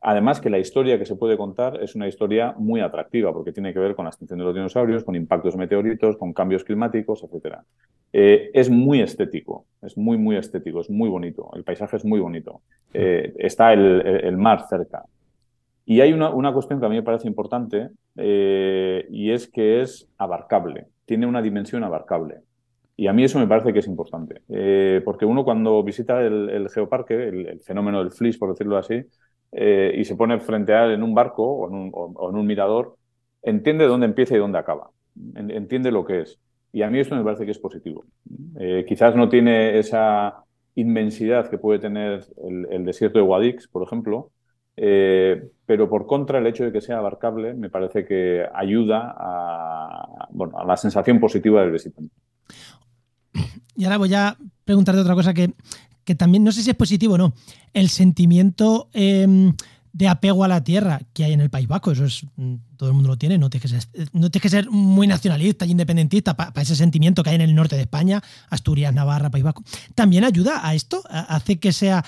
[0.00, 3.72] Además, que la historia que se puede contar es una historia muy atractiva, porque tiene
[3.72, 7.58] que ver con la extinción de los dinosaurios, con impactos meteoritos, con cambios climáticos, etc.
[8.12, 11.50] Eh, es muy estético, es muy, muy estético, es muy bonito.
[11.54, 12.62] El paisaje es muy bonito.
[12.94, 15.04] Eh, está el, mar cerca.
[15.84, 20.08] Y hay una, una, cuestión que a mí me parece importante, y es que es
[20.18, 22.40] abarcable, tiene una dimensión abarcable.
[23.00, 26.68] Y a mí eso me parece que es importante, eh, porque uno cuando visita el,
[26.68, 29.02] geoparque, el, fenómeno del flis, por decirlo así,
[29.52, 32.98] eh, y se pone frente a él en un barco o en un, mirador,
[33.40, 34.90] entiende dónde empieza y dónde acaba,
[35.34, 36.38] entiende lo que es.
[36.74, 38.04] Y a mí eso me parece que es positivo.
[38.58, 42.26] Eh, quizás no tiene esa inmensidad que puede tener
[42.70, 44.30] el, desierto de Guadix, por ejemplo,
[44.76, 50.58] pero por contra el hecho de que sea abarcable me parece que ayuda a, bueno,
[50.58, 52.12] a la sensación positiva del visitante.
[53.76, 55.52] Y ahora voy a preguntarte otra cosa que,
[56.16, 57.32] también no sé si es positivo o no.
[57.72, 59.54] El sentimiento em,
[59.92, 62.88] de apego a la tierra que hay en el País Vasco, eso es mm, todo
[62.88, 65.70] el mundo lo tiene, no tienes que ser, no tienes que ser muy nacionalista y
[65.70, 69.62] independentista para ese sentimiento que hay en el norte de España, Asturias, Navarra, País Vasco.
[69.94, 72.04] También ayuda a esto, hace que sea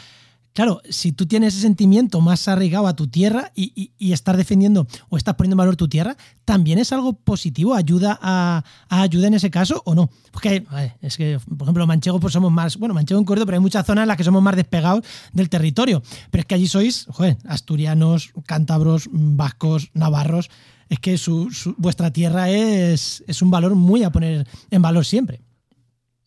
[0.52, 5.16] Claro, si tú tienes ese sentimiento más arraigado a tu tierra y, estar defendiendo o
[5.16, 9.50] estás poniendo en valor tu tierra, también es algo positivo, ayuda a, ayuda en ese
[9.50, 10.10] caso o no.
[10.30, 10.64] Porque
[11.00, 13.86] es que, por ejemplo, Manchego, pues somos más, bueno, Manchego en Córdoba, pero hay muchas
[13.86, 16.02] zonas en las que somos más despegados del territorio.
[16.30, 20.50] Pero es que allí sois, joder, asturianos, cántabros, vascos, navarros.
[20.90, 21.16] Es que
[21.78, 25.40] vuestra tierra es, es un valor muy a poner en valor siempre.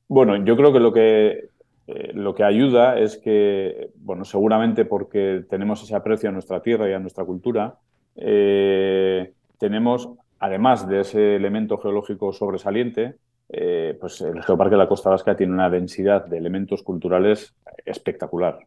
[0.08, 1.50] Bueno, yo creo que lo que
[1.88, 6.90] eh, lo que ayuda es que, bueno, seguramente porque tenemos ese aprecio a nuestra tierra
[6.90, 7.76] y a nuestra cultura,
[8.16, 10.10] eh, tenemos,
[10.40, 13.16] además de ese elemento geológico sobresaliente,
[13.50, 17.54] eh, pues el Geoparque de la Costa Vasca tiene una densidad de elementos culturales
[17.86, 18.58] espectacular,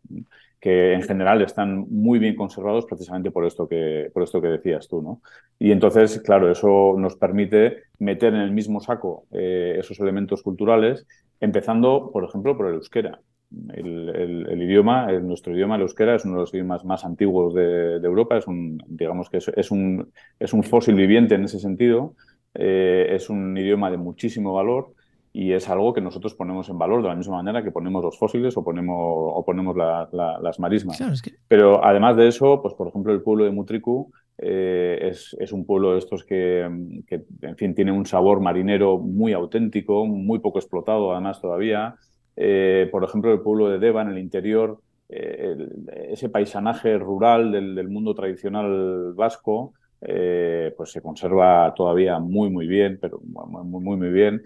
[0.60, 4.86] que en general están muy bien conservados precisamente por esto que, por esto que decías
[4.86, 5.02] tú.
[5.02, 5.20] ¿no?
[5.58, 11.04] Y entonces, claro, eso nos permite meter en el mismo saco esos elementos culturales
[11.40, 13.20] empezando, por ejemplo, por el euskera.
[13.72, 18.36] El, idioma, nuestro idioma, el euskera, es uno de los idiomas más antiguos de, Europa,
[18.36, 22.14] es un, digamos que es, un, es un fósil viviente en ese sentido,
[22.54, 24.92] eh, es un idioma de muchísimo valor
[25.32, 28.18] y es algo que nosotros ponemos en valor de la misma manera que ponemos los
[28.18, 30.98] fósiles o ponemos, o ponemos las marismas.
[31.46, 35.92] Pero además de eso, pues por ejemplo el pueblo de Mutriku eh, es, un pueblo
[35.92, 41.40] de estos que, en fin, tiene un sabor marinero muy auténtico, muy poco explotado además
[41.40, 41.96] todavía.
[42.36, 45.56] Eh, por ejemplo, el pueblo de Deva en el interior, eh,
[46.10, 53.20] ese paisanaje rural del, mundo tradicional vasco, pues se conserva todavía muy, muy bien, pero
[53.24, 54.42] muy, muy, muy bien.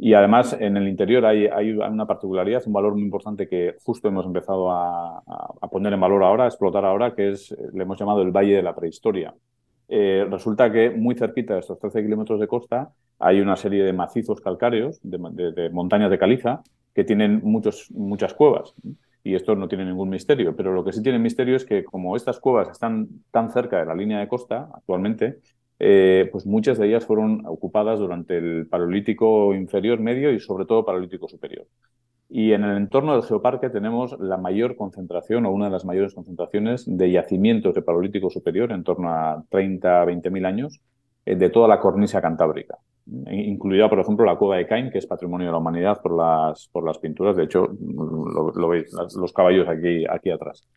[0.00, 4.24] Y además en el interior hay, una particularidad, un valor muy importante que justo hemos
[4.24, 5.22] empezado a,
[5.72, 8.62] poner en valor ahora, a explotar ahora, que es, le hemos llamado el Valle de
[8.62, 9.34] la Prehistoria.
[9.88, 13.92] Eh, resulta que muy cerquita de estos 13 kilómetros de costa hay una serie de
[13.92, 16.62] macizos calcáreos, de, montañas de caliza,
[16.94, 18.74] que tienen muchos, muchas cuevas.
[19.24, 22.14] Y esto no tiene ningún misterio, pero lo que sí tiene misterio es que como
[22.14, 25.40] estas cuevas están tan cerca de la línea de costa actualmente,
[25.80, 30.84] eh, pues muchas de ellas fueron ocupadas durante el Paleolítico inferior, medio y sobre todo
[30.84, 31.66] Paleolítico superior.
[32.30, 36.14] Y en el entorno del geoparque tenemos la mayor concentración o una de las mayores
[36.14, 40.80] concentraciones de yacimientos de Paleolítico superior, en torno a 30, 20 mil años,
[41.24, 42.78] eh, de toda la cornisa cantábrica,
[43.30, 46.68] incluida, por ejemplo, la cueva de Cain, que es patrimonio de la humanidad por las,
[46.68, 47.36] por las pinturas.
[47.36, 50.68] De hecho, lo, veis, los caballos aquí, aquí atrás.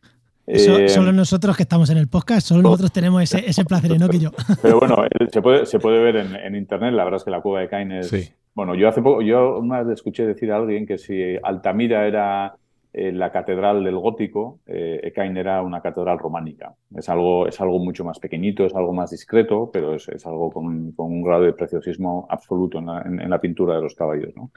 [0.54, 4.08] Eh, solo nosotros que estamos en el podcast, solo nosotros tenemos ese, ese placer, ¿no?
[4.08, 4.30] Que yo.
[4.62, 4.96] Pero bueno,
[5.30, 7.92] se puede, se puede ver en, internet, la verdad es que la cueva de Cain
[7.92, 8.34] es.
[8.54, 12.54] Bueno, yo hace poco, yo una vez escuché decir a alguien que si Altamira era
[12.94, 16.74] eh, la catedral del gótico, eh, era una catedral románica.
[16.94, 20.50] Es algo, es algo mucho más pequeñito, es algo más discreto, pero es, es algo
[20.50, 24.36] con, con, un grado de preciosismo absoluto en la, en, la pintura de los caballos.
[24.36, 24.50] ¿no?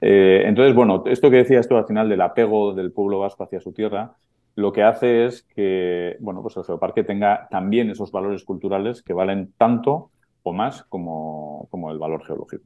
[0.00, 3.58] Eh, entonces, bueno, esto que decías tú al final del apego del pueblo vasco hacia
[3.58, 4.12] su tierra,
[4.54, 9.12] lo que hace es que bueno, pues el geoparque tenga también esos valores culturales que
[9.12, 10.10] valen tanto
[10.42, 12.64] o más como, como el valor geológico.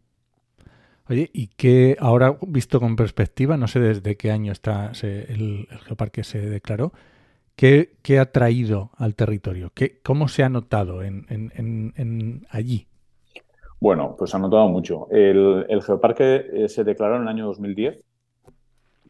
[1.08, 6.24] Oye, y qué ahora visto con perspectiva, no sé desde qué año está el, geoparque
[6.24, 6.92] se declaró,
[7.56, 9.70] ¿qué, ¿qué, ha traído al territorio?
[9.74, 12.86] ¿Qué, ¿Cómo se ha notado en, en, allí?
[13.80, 15.08] Bueno, pues ha notado mucho.
[15.10, 18.02] El, el geoparque eh, se declaró en el año 2010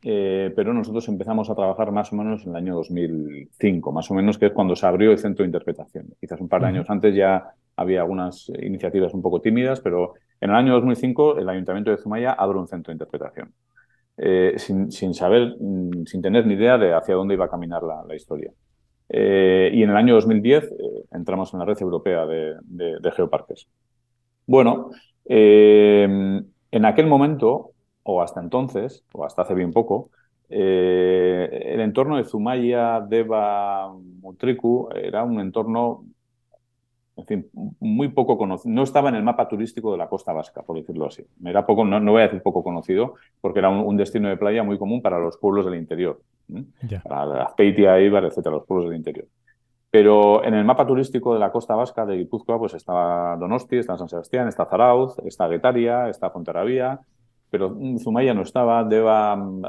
[0.07, 4.15] eh, pero nosotros empezamos a trabajar más o menos en el año 2005, más o
[4.15, 6.09] menos, que es cuando se abrió el centro de interpretación.
[6.21, 10.51] Quizás un par de años antes ya había algunas iniciativas un poco tímidas, pero en
[10.51, 13.55] el año 2005 el Ayuntamiento de Zumaya abrió un centro de interpretación,
[14.19, 18.15] eh, sin, saber, mm, sin tener ni idea de hacia dónde iba a caminar la,
[18.15, 18.53] historia.
[19.09, 20.71] Eh, y en el año 2010
[21.13, 23.69] entramos en la red europea de, de geoparques.
[24.47, 24.91] Bueno,
[25.25, 27.74] en aquel momento
[28.05, 30.11] o hasta entonces, o hasta hace bien poco,
[30.49, 36.05] eh, el entorno de Zumaya, Deva, Mutriku era un entorno,
[37.17, 37.51] en fin,
[37.81, 38.75] muy poco conocido.
[38.75, 41.25] No estaba en el mapa turístico de la costa vasca, por decirlo así.
[41.45, 44.79] Era poco, no, voy a decir poco conocido, porque era un, destino de playa muy
[44.79, 46.21] común para los pueblos del interior.
[47.03, 49.27] Para Azpeitia, Ibar, etcétera, los pueblos del interior.
[49.91, 53.97] Pero en el mapa turístico de la costa vasca de Guipúzcoa, pues estaba Donosti, está
[53.97, 57.01] San Sebastián, está Zarauz, está Guetaria, está Fonterrabía,
[57.55, 59.63] pero Zumaya no estaba, Deva mm,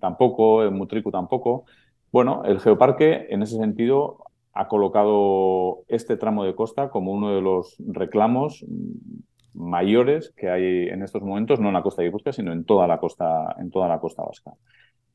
[0.00, 1.66] tampoco, Mutriku tampoco.
[2.10, 7.40] Bueno, el geoparque en ese sentido ha colocado este tramo de costa como uno de
[7.40, 8.66] los reclamos
[9.54, 12.88] mayores que hay en estos momentos, no en la costa de Guipúzcoa, sino en toda
[12.88, 14.50] la costa, en toda la costa vasca.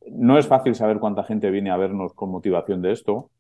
[0.10, 3.32] No es fácil saber cuánta gente viene a vernos con motivación de esto,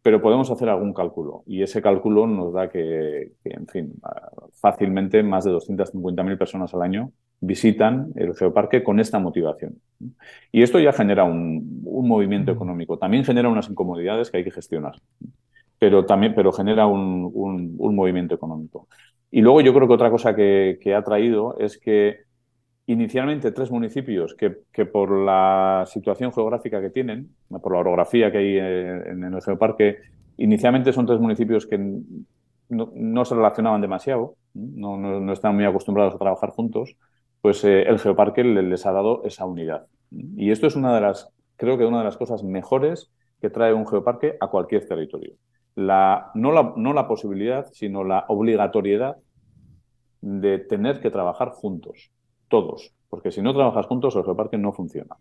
[0.00, 3.94] pero podemos hacer algún cálculo y ese cálculo nos da que, que en fin,
[4.52, 7.10] fácilmente más de 250.000 personas al año
[7.40, 9.80] visitan el geoparque con esta motivación.
[10.52, 14.94] Y esto ya genera un, movimiento económico, también genera unas incomodidades que hay que gestionar,
[15.78, 18.88] pero, también, pero genera un, movimiento económico.
[19.30, 22.20] Y luego yo creo que otra cosa que, ha traído es que
[22.86, 28.38] inicialmente tres municipios que, que, por la situación geográfica que tienen, por la orografía que
[28.38, 29.98] hay en, el geoparque,
[30.38, 31.78] inicialmente son tres municipios que
[32.70, 36.96] no, se relacionaban demasiado, no, están muy acostumbrados a trabajar juntos,
[37.40, 39.86] pues eh, el geoparque les ha dado esa unidad.
[40.10, 43.10] Y esto es una de las, creo que una de las cosas mejores
[43.40, 45.34] que trae un geoparque a cualquier territorio.
[45.74, 49.16] La, no, la, no la posibilidad, sino la obligatoriedad
[50.20, 52.10] de tener que trabajar juntos,
[52.48, 55.16] todos, porque si no trabajas juntos el geoparque no funciona.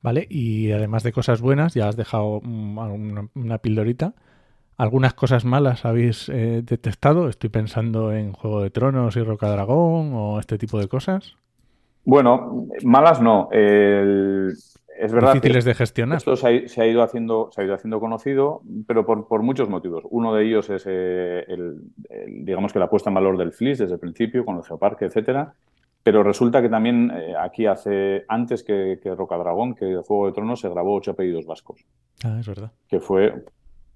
[0.00, 4.14] Vale, y además de cosas buenas, ya has dejado mm, una, una pildorita.
[4.78, 7.28] ¿Algunas cosas malas habéis eh, detectado?
[7.28, 11.36] Estoy pensando en Juego de Tronos y Roca Dragón o este tipo de cosas.
[12.04, 13.48] Bueno, malas no.
[13.50, 14.54] El,
[14.98, 16.18] es verdad Difíciles de gestionar.
[16.18, 19.42] Esto se ha, se ha, ido haciendo, se ha ido haciendo conocido, pero por, por
[19.42, 20.04] muchos motivos.
[20.10, 23.78] Uno de ellos es eh, el, el, digamos que la puesta en valor del FLIS
[23.78, 25.54] desde el principio, con el geoparque, etcétera.
[26.04, 30.32] Pero resulta que también eh, aquí hace, antes que, que Rocadragón, que el Juego de
[30.32, 31.84] Tronos, se grabó Ocho Apellidos Vascos.
[32.24, 32.70] Ah, es verdad.
[32.88, 33.44] Que fue,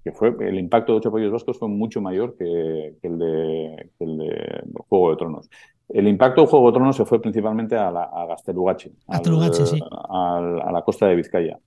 [0.03, 3.89] que fue, el impacto de Ocho Apellidos Vascos fue mucho mayor que, que el, de,
[3.97, 5.49] que el de Juego de Tronos.
[5.89, 9.79] El impacto de Juego de Tronos se fue principalmente a, la, a Gastelugache, Gastelugache sí.
[10.09, 11.57] a, a, la costa de Vizcaya.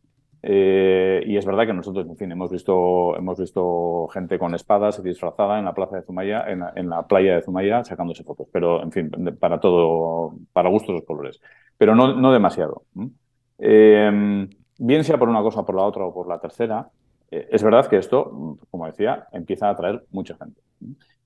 [0.43, 5.03] Eh, y es verdad que nosotros, en fin, hemos visto, hemos visto gente con espadas
[5.03, 8.47] disfrazada en la plaza de Zumaya, en la, en la playa de Zumaya, sacándose fotos.
[8.53, 9.11] Pero, en fin,
[9.41, 11.41] para todo, para gustos los colores.
[11.77, 12.83] Pero no, no demasiado.
[13.59, 14.47] Eh,
[14.79, 16.91] bien sea por una cosa, por la otra o por la tercera,
[17.31, 20.61] es verdad que esto, como decía, empieza a atraer mucha gente,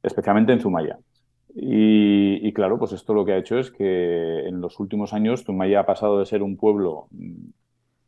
[0.02, 0.98] especialmente en Zumaya.
[1.54, 5.44] Y, y, claro, pues esto lo que ha hecho es que en los últimos años
[5.44, 7.08] Zumaya ha pasado de ser un pueblo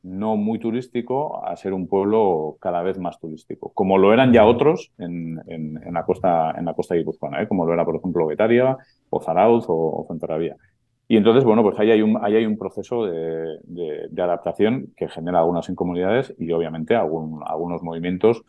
[0.02, 4.44] no muy turístico a ser un pueblo cada vez más turístico, como lo eran ya
[4.44, 7.48] otros en, en, en la costa en la costa guipuzcoana, ¿eh?
[7.48, 8.76] como lo era, por ejemplo, Getaria,
[9.10, 10.56] o Zarauz o, o Fuenterrabía.
[11.12, 15.10] Y entonces, bueno, pues ahí hay un, ahí hay un proceso de, de, adaptación que
[15.10, 18.40] genera algunas incomunidades y obviamente algún, algunos movimientos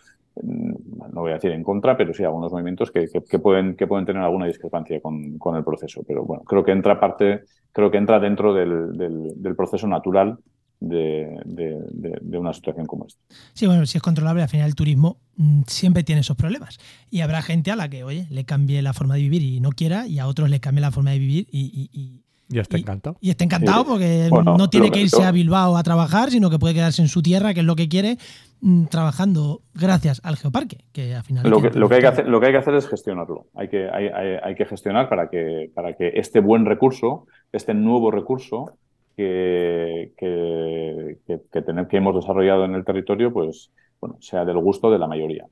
[0.41, 4.05] no voy a decir en contra, pero sí algunos movimientos que, que, pueden, que pueden
[4.05, 6.03] tener alguna discrepancia con, con, el proceso.
[6.07, 7.43] Pero bueno, creo que entra parte,
[7.73, 10.37] creo que entra dentro del, del, proceso natural
[10.79, 13.19] de, de, una situación como esta.
[13.53, 16.79] Sí, bueno, si es controlable, al final el turismo mmm, siempre tiene esos problemas.
[17.09, 19.71] Y habrá gente a la que, oye, le cambie la forma de vivir y no
[19.71, 23.17] quiera, y a otros le cambie la forma de vivir y y está encantado.
[23.19, 23.89] Y, y está encantado sí.
[23.89, 25.27] porque bueno, no tiene que irse yo...
[25.27, 27.87] a Bilbao a trabajar, sino que puede quedarse en su tierra, que es lo que
[27.87, 28.17] quiere,
[28.61, 31.49] mmm, trabajando gracias al geoparque, que al final...
[31.49, 33.47] Lo que, lo que, hay, que hacer, lo que hay que hacer es gestionarlo.
[33.55, 37.73] Hay que, hay, hay, hay que gestionar para que, para que este buen recurso, este
[37.73, 38.77] nuevo recurso,
[39.15, 44.57] que, que, que, que, tener, que hemos desarrollado en el territorio, pues bueno, sea del
[44.57, 45.45] gusto de la mayoría.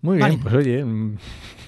[0.00, 0.84] Muy bien, pues oye.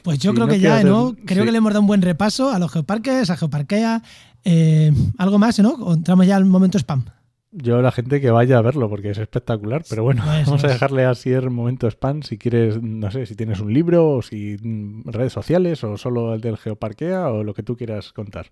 [0.06, 1.08] Pues yo creo no que ya, ¿no?
[1.08, 1.24] Hacer...
[1.24, 1.46] Creo sí.
[1.46, 4.02] que le hemos dado un buen repaso a los geoparques, a Geoparquea.
[4.44, 5.70] Eh, ¿Algo más, no?
[5.70, 7.06] ¿O entramos ya al momento spam?
[7.50, 10.62] Yo la gente que vaya a verlo porque es espectacular, pero bueno, no es, vamos
[10.62, 14.08] no a dejarle así el momento spam si quieres, no sé, si tienes un libro
[14.10, 18.12] o si mm, redes sociales o solo el del Geoparquea o lo que tú quieras
[18.12, 18.46] contar.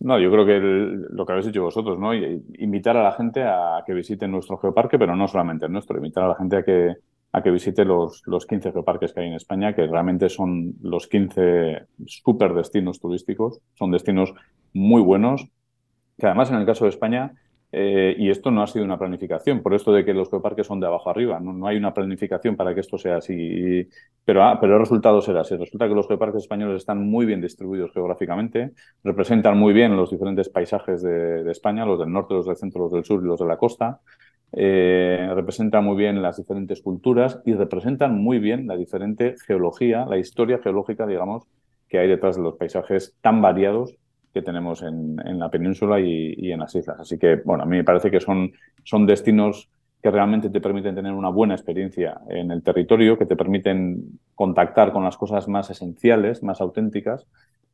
[0.00, 2.12] No, yo creo que el, lo que habéis hecho vosotros, ¿no?
[2.12, 6.24] Invitar a la gente a que visiten nuestro geoparque, pero no solamente el nuestro, invitar
[6.24, 6.96] a la gente a que,
[7.32, 11.06] a que visite los, los 15 geoparques que hay en España, que realmente son los
[11.06, 14.32] 15 super destinos turísticos, son destinos
[14.72, 15.46] muy buenos,
[16.18, 17.34] que además en el caso de España,
[17.72, 20.80] eh, y esto no ha sido una planificación, por esto de que los geoparques son
[20.80, 23.88] de abajo arriba, no, no hay una planificación para que esto sea así,
[24.24, 25.56] pero, ah, pero el resultado será así.
[25.56, 28.72] Resulta que los geoparques españoles están muy bien distribuidos geográficamente,
[29.04, 32.82] representan muy bien los diferentes paisajes de, de España, los del norte, los del centro,
[32.82, 34.00] los del sur y los de la costa,
[34.52, 40.18] eh, representan muy bien las diferentes culturas y representan muy bien la diferente geología, la
[40.18, 41.44] historia geológica, digamos,
[41.88, 43.96] que hay detrás de los paisajes tan variados
[44.32, 47.00] que tenemos en, en la península y, y, en las islas.
[47.00, 48.52] Así que, bueno, a mí me parece que son,
[48.84, 49.70] son destinos
[50.02, 54.92] que realmente te permiten tener una buena experiencia en el territorio, que te permiten contactar
[54.92, 57.26] con las cosas más esenciales, más auténticas,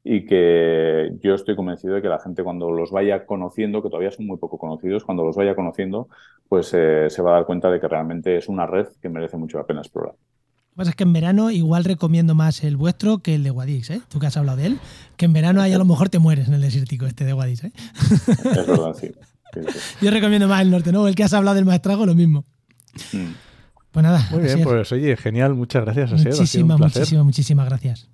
[0.05, 4.11] y que yo estoy convencido de que la gente cuando los vaya conociendo, que todavía
[4.11, 6.09] son muy poco conocidos, cuando los vaya conociendo,
[6.49, 9.37] pues eh, se va a dar cuenta de que realmente es una red que merece
[9.37, 10.15] mucho la pena explorar.
[10.15, 13.51] Lo que pasa es que en verano igual recomiendo más el vuestro que el de
[13.51, 14.01] Guadix, ¿eh?
[14.09, 14.79] Tú que has hablado de él,
[15.17, 17.65] que en verano ahí a lo mejor te mueres en el desértico este de Guadix,
[17.65, 17.73] ¿eh?
[18.19, 19.13] Es verdad, sí.
[19.55, 19.97] sí, sí.
[20.01, 21.07] Yo recomiendo más el norte, ¿no?
[21.07, 22.45] El que has hablado del maestrago, lo mismo.
[23.13, 23.33] Mm.
[23.93, 24.27] Pues nada.
[24.31, 26.35] Muy bien, pues oye, genial, muchas gracias, Asier.
[26.35, 28.09] Muchísimas, muchísimas, muchísimas gracias.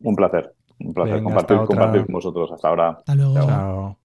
[0.00, 0.52] Un placer,
[0.84, 2.52] un placer Venga, compartir, compartir con vosotros.
[2.52, 2.88] Hasta ahora.
[2.90, 3.34] Hasta luego.
[3.34, 3.46] Chao.
[3.46, 3.98] Chao.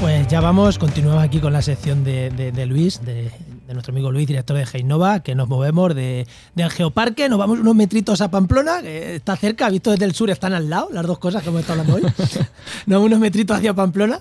[0.00, 3.30] Pues ya vamos, continuamos aquí con la sección de, de, de Luis, de,
[3.70, 7.60] de nuestro amigo Luis, director de Heinova, que nos movemos de, del Geoparque, nos vamos
[7.60, 11.06] unos metritos a Pamplona, que está cerca, visto desde el sur, están al lado, las
[11.06, 12.12] dos cosas que hemos estado hablando hoy.
[12.86, 14.18] nos vamos unos metritos hacia Pamplona.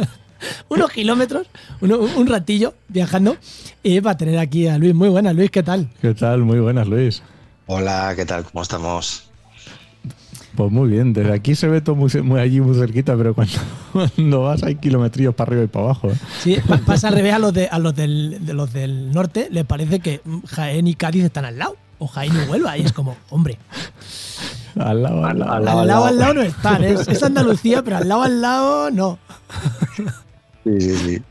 [0.70, 1.46] unos kilómetros,
[1.82, 3.36] un ratillo viajando
[3.82, 4.94] y para tener aquí a Luis.
[4.94, 5.90] Muy buenas, Luis, ¿qué tal?
[6.00, 6.40] ¿Qué tal?
[6.40, 7.22] Muy buenas, Luis.
[7.66, 8.44] Hola, ¿qué tal?
[8.44, 9.29] ¿Cómo estamos?
[10.56, 13.34] Pues muy bien, desde aquí se ve todo muy, allí muy cerquita, pero
[13.92, 16.10] cuando, vas hay kilometrillos para arriba y para abajo.
[16.10, 16.14] ¿eh?
[16.40, 19.64] Sí, pasa al revés a los, de, a los, del, de los del norte, les
[19.64, 23.16] parece que Jaén y Cádiz están al lado, o Jaén y Huelva, y es como,
[23.30, 23.58] hombre.
[24.78, 25.52] Al lado, al lado.
[25.52, 29.18] Al lado, al lado, no están, es, Andalucía, pero al lado, al lado, no.
[30.64, 31.22] Sí, sí, sí.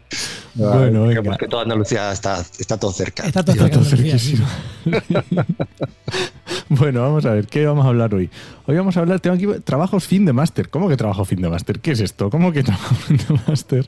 [0.55, 1.37] Bueno, venga.
[1.37, 3.23] que toda Andalucía está, está todo cerca.
[3.23, 4.45] Está todo, cerca, cerquísimo.
[6.69, 8.29] bueno, vamos a ver, ¿qué vamos a hablar hoy?
[8.65, 10.69] Hoy vamos a hablar, tengo aquí trabajos fin de máster.
[10.69, 11.79] ¿Cómo que trabajo fin de máster?
[11.79, 12.29] ¿Qué es esto?
[12.29, 13.87] ¿Cómo que trabajo fin de máster?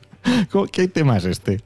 [0.70, 1.60] ¿Qué tema es este?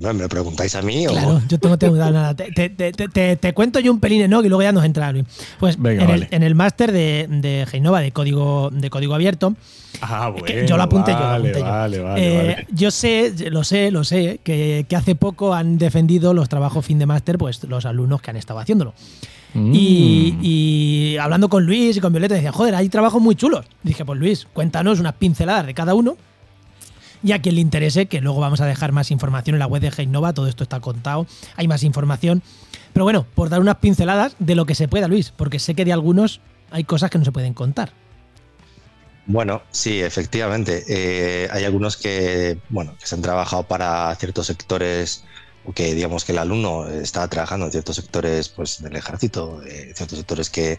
[0.00, 1.06] ¿Me lo preguntáis a mí?
[1.06, 2.34] Claro, yo tengo que nada.
[2.34, 4.42] Te, te, te, te, cuento yo un pelín, ¿no?
[4.42, 5.12] Y luego ya nos entra
[5.58, 9.54] Pues en, el, en, el, máster de, de Genova de código, de código abierto.
[10.00, 11.18] Ah, bueno, yo lo apunté yo.
[11.18, 15.78] Vale, vale, Vale, eh, yo sé, lo sé, lo sé, que, que, hace poco han
[15.78, 18.94] defendido los trabajos fin de máster, pues los alumnos que han estado haciéndolo.
[19.54, 19.72] Mm.
[19.72, 23.64] Y, y, hablando con Luis y con Violeta, decían, joder, hay trabajos muy chulos.
[23.82, 26.16] Dije, pues Luis, cuéntanos unas pinceladas de cada uno
[27.24, 29.80] y a quien le interese, que luego vamos a dejar más información en la web
[29.80, 32.42] de Heinova, todo esto está contado, hay más información.
[32.92, 35.86] Pero bueno, por dar unas pinceladas de lo que se pueda, Luis, porque sé que
[35.86, 37.92] de algunos hay cosas que no se pueden contar.
[39.26, 40.84] Bueno, sí, efectivamente.
[40.86, 45.24] Eh, hay algunos que, bueno, que se han trabajado para ciertos sectores,
[45.74, 50.18] que digamos que el alumno está trabajando en ciertos sectores pues, del ejército, eh, ciertos
[50.18, 50.78] sectores que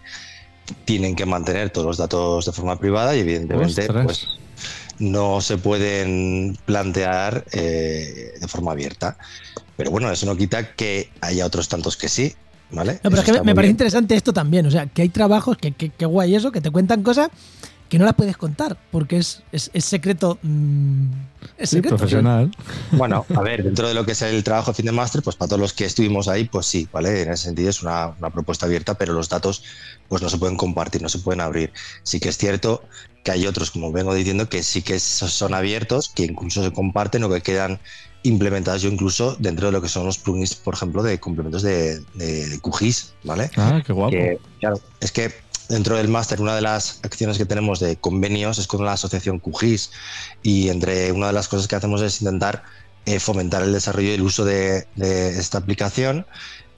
[0.86, 4.28] tienen que mantener todos los datos de forma privada y evidentemente pues,
[5.00, 9.18] no se pueden plantear eh, de forma abierta.
[9.78, 12.34] Pero bueno, eso no quita que haya otros tantos que sí,
[12.72, 13.00] ¿vale?
[13.04, 15.72] No, pero es que me, parece interesante esto también, o sea, que hay trabajos, que,
[15.74, 17.30] que, guay eso, que te cuentan cosas
[17.90, 20.40] que no las puedes contar, porque es, es, secreto.
[20.42, 21.08] Mm,
[21.58, 21.98] es secreto.
[21.98, 22.52] profesional.
[22.92, 25.36] Bueno, a ver, dentro de lo que es el trabajo de fin de máster, pues
[25.36, 27.22] para todos los que estuvimos ahí, pues sí, ¿vale?
[27.22, 29.64] En ese sentido es una, una, propuesta abierta, pero los datos
[30.08, 31.72] pues no se pueden compartir, no se pueden abrir.
[32.04, 32.84] Sí que es cierto
[33.24, 37.24] que hay otros, como vengo diciendo, que sí que son abiertos, que incluso se comparten
[37.24, 37.80] o que quedan
[38.26, 42.00] implementados yo incluso dentro de lo que son los plugins, por ejemplo, de complementos de,
[42.16, 43.52] de, QGIS, ¿vale?
[43.56, 44.16] Ah, qué guapo.
[44.60, 45.32] claro, es que
[45.70, 49.40] dentro del máster una de las acciones que tenemos de convenios es con la asociación
[49.40, 49.92] QGIS
[50.44, 52.64] y entre una de las cosas que hacemos es intentar
[53.06, 56.26] eh, fomentar el desarrollo y el uso de, esta aplicación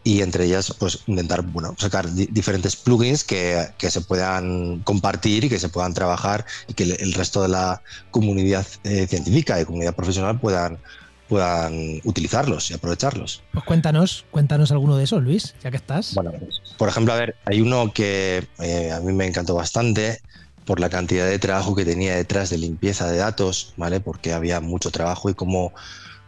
[0.04, 5.50] y entre ellas pues intentar bueno, sacar diferentes plugins que, que, se puedan compartir y
[5.50, 7.82] que se puedan trabajar y que el, resto de la
[8.12, 10.80] comunidad eh, científica y comunidad profesional puedan,
[11.28, 13.44] puedan utilizarlos y aprovecharlos.
[13.52, 16.14] Pues cuéntanos, cuéntanos alguno de esos, Luis, ya que estás.
[16.16, 16.34] Bueno,
[16.78, 20.22] por ejemplo, a ver, hay uno que eh, a mí me encantó bastante
[20.66, 24.00] por la cantidad de trabajo que tenía detrás de limpieza de datos, ¿vale?
[24.00, 25.74] Porque había mucho trabajo y cómo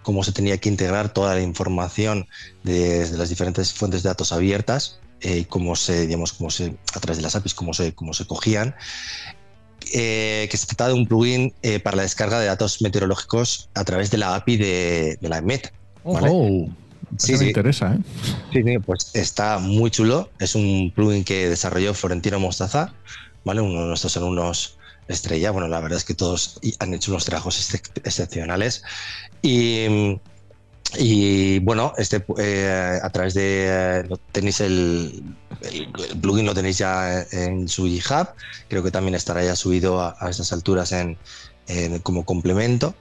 [0.02, 2.28] cómo se tenía que integrar toda la información
[2.64, 7.18] desde las diferentes fuentes de datos abiertas eh, cómo se, digamos, cómo se, a través
[7.18, 8.76] de las APIs, cómo se, cómo se cogían.
[9.94, 13.84] Eh, que se trata de un plugin eh, para la descarga de datos meteorológicos a
[13.84, 15.74] través de la API de, la EMET.
[16.04, 16.68] Oh,
[17.18, 18.00] sí, me interesa, ¿eh?
[18.54, 20.30] Sí, sí, pues está muy chulo.
[20.40, 22.94] Es un plugin que desarrolló Florentino Mostaza,
[23.44, 23.62] ¿vale?
[23.62, 24.78] Uno de nuestros alumnos
[25.08, 25.52] estrella.
[25.52, 27.74] Bueno, la verdad es que todos han hecho unos trabajos
[28.04, 28.84] excepcionales.
[29.42, 30.18] Y,
[30.98, 34.08] y bueno, este, eh, a través de.
[34.32, 35.24] tenéis el,
[36.22, 38.28] plugin, lo tenéis ya en su GitHub.
[38.68, 41.18] Creo que también estará ya subido a, estas alturas en,
[42.04, 42.96] como complemento.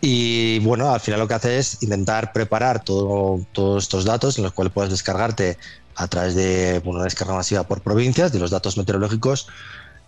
[0.00, 4.44] Y bueno, al final lo que hace es intentar preparar todo, todos estos datos en
[4.44, 5.56] los cuales puedes descargarte
[5.94, 9.48] a través de una descarga masiva por provincias de los datos meteorológicos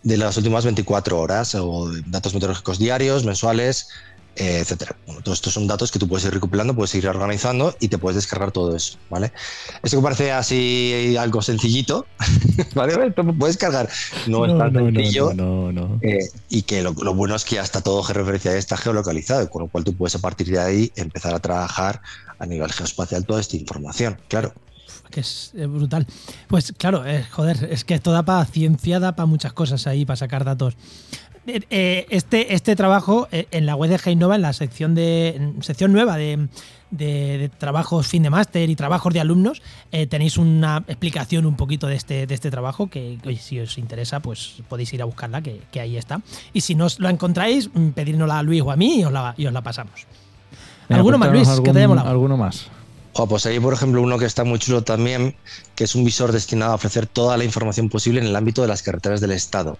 [0.03, 3.89] de las últimas 24 horas o datos meteorológicos diarios, mensuales,
[4.39, 4.97] etcétera.
[5.07, 7.99] Bueno, todos estos son datos que tú puedes ir recopilando, puedes ir organizando y te
[7.99, 9.32] puedes descargar todo eso, ¿vale?
[9.82, 12.07] Esto que parece así algo sencillito,
[12.74, 13.12] ¿vale?
[13.39, 13.89] puedes cargar.
[14.26, 15.32] No, es tan sencillo.
[16.03, 19.68] Eh, y que lo, bueno es que ya está todo georreferenciado está geolocalizado, con lo
[19.68, 22.01] cual tú puedes a partir de ahí empezar a trabajar
[22.39, 24.53] a nivel geoespacial toda esta información, claro
[25.11, 26.07] que es, brutal.
[26.49, 30.05] Pues claro, eh, joder, es que esto da para ciencia, da para muchas cosas ahí,
[30.05, 30.76] para sacar datos.
[31.49, 35.92] Eh, eh, este, este trabajo en la web de Heinova, en la sección de sección
[35.92, 39.62] nueva de, trabajos fin de máster y trabajos de alumnos,
[40.11, 44.62] tenéis una explicación un poquito de este, de este trabajo que si os interesa, pues
[44.68, 46.20] podéis ir a buscarla, que, ahí está.
[46.53, 49.12] Y si no os lo encontráis, mm, pedírnosla a Luis o a mí y os
[49.12, 50.07] la, y os la pasamos.
[50.90, 51.49] ¿Alguno más, Luis?
[51.49, 52.11] que te haya molado?
[52.11, 52.70] ¿Alguno más?
[53.26, 55.34] pues hay, por ejemplo, uno que está muy chulo también,
[55.74, 58.68] que es un visor destinado a ofrecer toda la información posible en el ámbito de
[58.68, 59.78] las carreteras del Estado.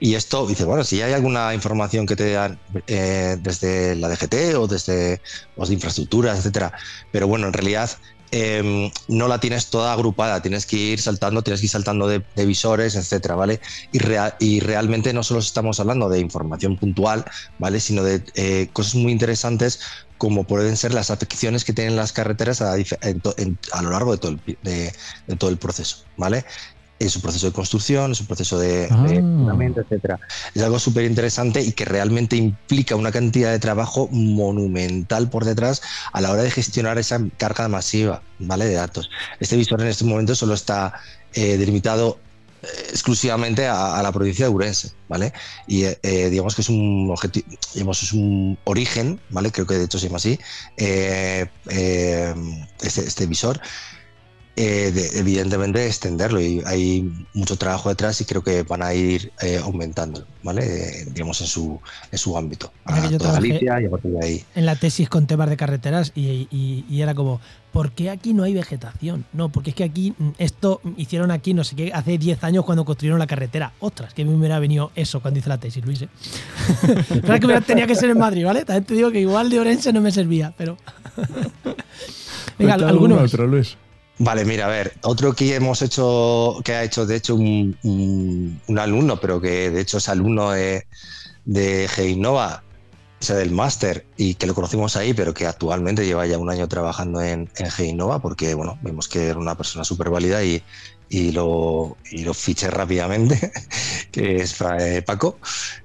[0.00, 4.56] Y esto dice, bueno, si hay alguna información que te dan eh, desde la DGT
[4.56, 5.20] o desde
[5.56, 6.72] de infraestructuras, etcétera,
[7.12, 7.90] pero bueno, en realidad
[8.30, 12.24] em, no la tienes toda agrupada, tienes que ir saltando, tienes que ir saltando de,
[12.46, 13.60] visores, etcétera, ¿vale?
[13.92, 13.98] Y,
[14.40, 17.24] y, realmente no solo estamos hablando de información puntual,
[17.58, 17.78] ¿vale?
[17.80, 19.80] Sino de eh, cosas muy interesantes
[20.18, 24.58] como pueden ser las afecciones que tienen las carreteras a, lo largo de todo, el,
[24.62, 26.46] de todo el proceso, ¿vale?
[26.98, 29.06] En su proceso de construcción, en su proceso de, ah.
[29.06, 30.18] fundamento, etcétera.
[30.54, 35.82] Es algo súper interesante y que realmente implica una cantidad de trabajo monumental por detrás
[36.12, 38.66] a la hora de gestionar esa carga masiva ¿vale?
[38.66, 39.10] de datos.
[39.40, 40.94] Este visor en este momento solo está
[41.34, 42.18] eh, delimitado
[42.62, 45.34] eh, exclusivamente a, la provincia de Urense, ¿vale?
[45.66, 49.52] Y eh, digamos que es un objetivo, digamos, es un origen, ¿vale?
[49.52, 50.38] Creo que de hecho se llama así,
[50.78, 51.50] este,
[52.82, 53.60] este visor
[54.58, 59.60] eh, evidentemente extenderlo y hay mucho trabajo detrás y creo que van a ir eh,
[59.62, 60.64] aumentando, ¿vale?
[60.64, 61.78] Eh, digamos en su,
[62.10, 62.72] en su ámbito.
[62.86, 64.44] A toda Galicia y a partir de ahí.
[64.54, 67.38] En la tesis con temas de carreteras y, y, era como,
[67.70, 69.26] ¿por qué aquí no hay vegetación?
[69.34, 72.64] No, porque es que aquí, mm, esto hicieron aquí, no sé qué, hace 10 años
[72.64, 73.74] cuando construyeron la carretera.
[73.80, 76.00] Ostras, que me hubiera venido eso cuando hice la tesis, Luis.
[76.00, 76.08] ¿eh?
[77.40, 78.64] que tenía que ser en Madrid, ¿vale?
[78.64, 80.78] También te digo que igual de Orense no me servía, pero...
[82.58, 83.20] Venga, algunos.
[83.20, 83.76] Otro, Luis.
[84.18, 87.76] Vale, mira, a ver, otro que hemos hecho, que ha hecho de hecho un,
[88.78, 90.86] alumno, pero que de hecho es alumno de,
[91.44, 92.64] de G-Innova,
[93.20, 96.48] o sea, del máster, y que lo conocimos ahí, pero que actualmente lleva ya un
[96.50, 100.62] año trabajando en, en porque bueno, vimos que era una persona súper válida y,
[101.10, 103.52] y, lo, y lo fiché rápidamente,
[104.12, 105.38] que es eh, Paco.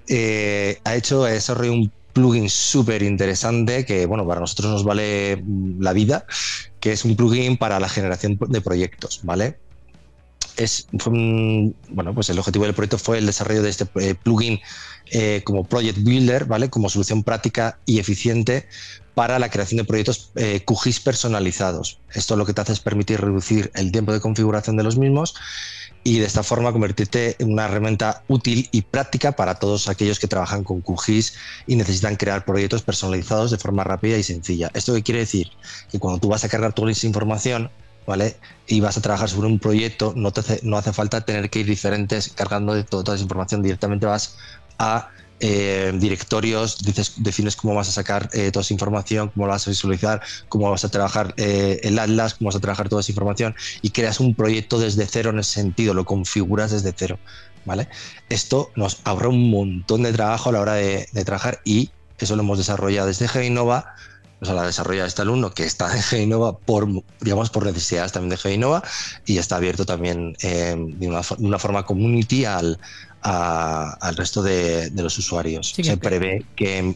[0.08, 1.34] Eh, ha hecho, ha
[1.70, 5.44] un plugin súper interesante que, bueno, para nosotros nos vale
[5.80, 6.26] la vida,
[6.80, 9.58] que es un plugin para la generación de proyectos, ¿vale?
[10.58, 14.60] Es, bueno, pues el objetivo del proyecto fue el desarrollo de este eh, plugin
[15.12, 16.70] eh, como Project Builder, ¿vale?
[16.70, 18.68] Como solución práctica y eficiente
[19.14, 22.00] para la creación de proyectos eh, QGIS personalizados.
[22.14, 25.36] Esto lo que te hace es permitir reducir el tiempo de configuración de los mismos
[26.04, 30.28] y de esta forma convertirte en una herramienta útil y práctica para todos aquellos que
[30.28, 31.34] trabajan con QGIS
[31.68, 34.72] y necesitan crear proyectos personalizados de forma rápida y sencilla.
[34.74, 35.52] ¿Esto qué quiere decir?
[35.92, 37.70] Que cuando tú vas a cargar toda esa información,
[38.06, 38.38] ¿vale?
[38.68, 41.60] Y vas a trabajar sobre un proyecto, no, te hace, no hace falta tener que
[41.60, 44.38] ir diferentes cargando de toda esa información, directamente vas
[44.80, 45.10] a
[45.44, 49.68] eh, directorios, dices, defines cómo vas a sacar eh, toda esa información, cómo la vas
[49.68, 53.12] a visualizar, cómo vas a trabajar eh, el Atlas, cómo vas a trabajar toda esa
[53.12, 57.18] información y creas un proyecto desde cero en ese sentido, lo configuras desde cero.
[57.66, 57.88] ¿vale?
[58.30, 62.44] Esto nos ahorra un montón de trabajo a la hora de, trabajar y eso lo
[62.44, 63.96] hemos desarrollado desde G-Innova,
[64.42, 66.88] o sea, la desarrolla este alumno que está en G-Innova por,
[67.20, 68.84] digamos, por necesidades también de G-Innova
[69.26, 72.80] y está abierto también de una, de, una, forma community al,
[73.22, 75.74] al resto de, los usuarios.
[75.76, 76.96] se prevé que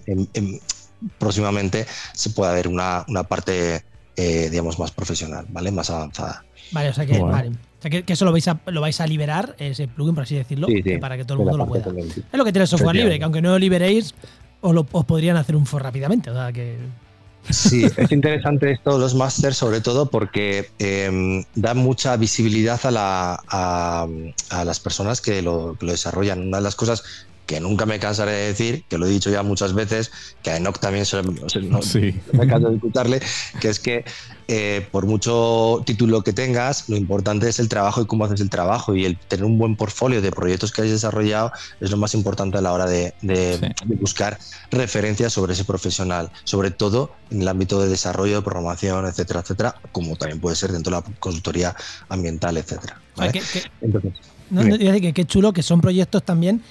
[1.20, 3.84] próximamente se pueda ver una, parte,
[4.16, 5.72] eh, digamos, más profesional, ¿vale?
[5.72, 6.43] Más avanzada.
[6.72, 10.16] Vale, o sea que, que, eso lo vais, a, lo vais a liberar, ese plugin,
[10.16, 10.68] por así decirlo,
[11.00, 11.86] para que todo el mundo lo pueda.
[11.91, 14.16] Es lo que tiene el software libre, que aunque no lo liberéis,
[14.62, 16.32] os, lo, os podrían hacer un for rápidamente.
[16.32, 17.05] O sea que
[17.50, 24.08] Sí, es interesante esto, los masters, sobre todo porque eh, da mucha visibilidad a,
[24.64, 26.48] las personas que lo, que lo, desarrollan.
[26.48, 27.04] Una de las cosas
[27.46, 30.58] que nunca me cansaré de decir, que lo he dicho ya muchas veces, que a
[30.58, 31.80] Enoch también se, no,
[32.34, 33.22] me canso de escucharle,
[33.60, 34.04] que es que
[34.48, 38.50] eh, por mucho título que tengas, lo importante es el trabajo y cómo haces el
[38.50, 42.14] trabajo y el tener un buen portfolio de proyectos que hayas desarrollado es lo más
[42.16, 43.14] importante a la hora de,
[44.00, 44.38] buscar
[44.72, 49.76] referencias sobre ese profesional, sobre todo en el ámbito de desarrollo, de programación, etcétera, etcétera,
[49.91, 51.76] como también puede ser dentro de la consultoría
[52.10, 53.00] ambiental, etcétera.
[53.82, 54.14] Entonces,
[54.50, 56.62] no, que qué chulo que son proyectos también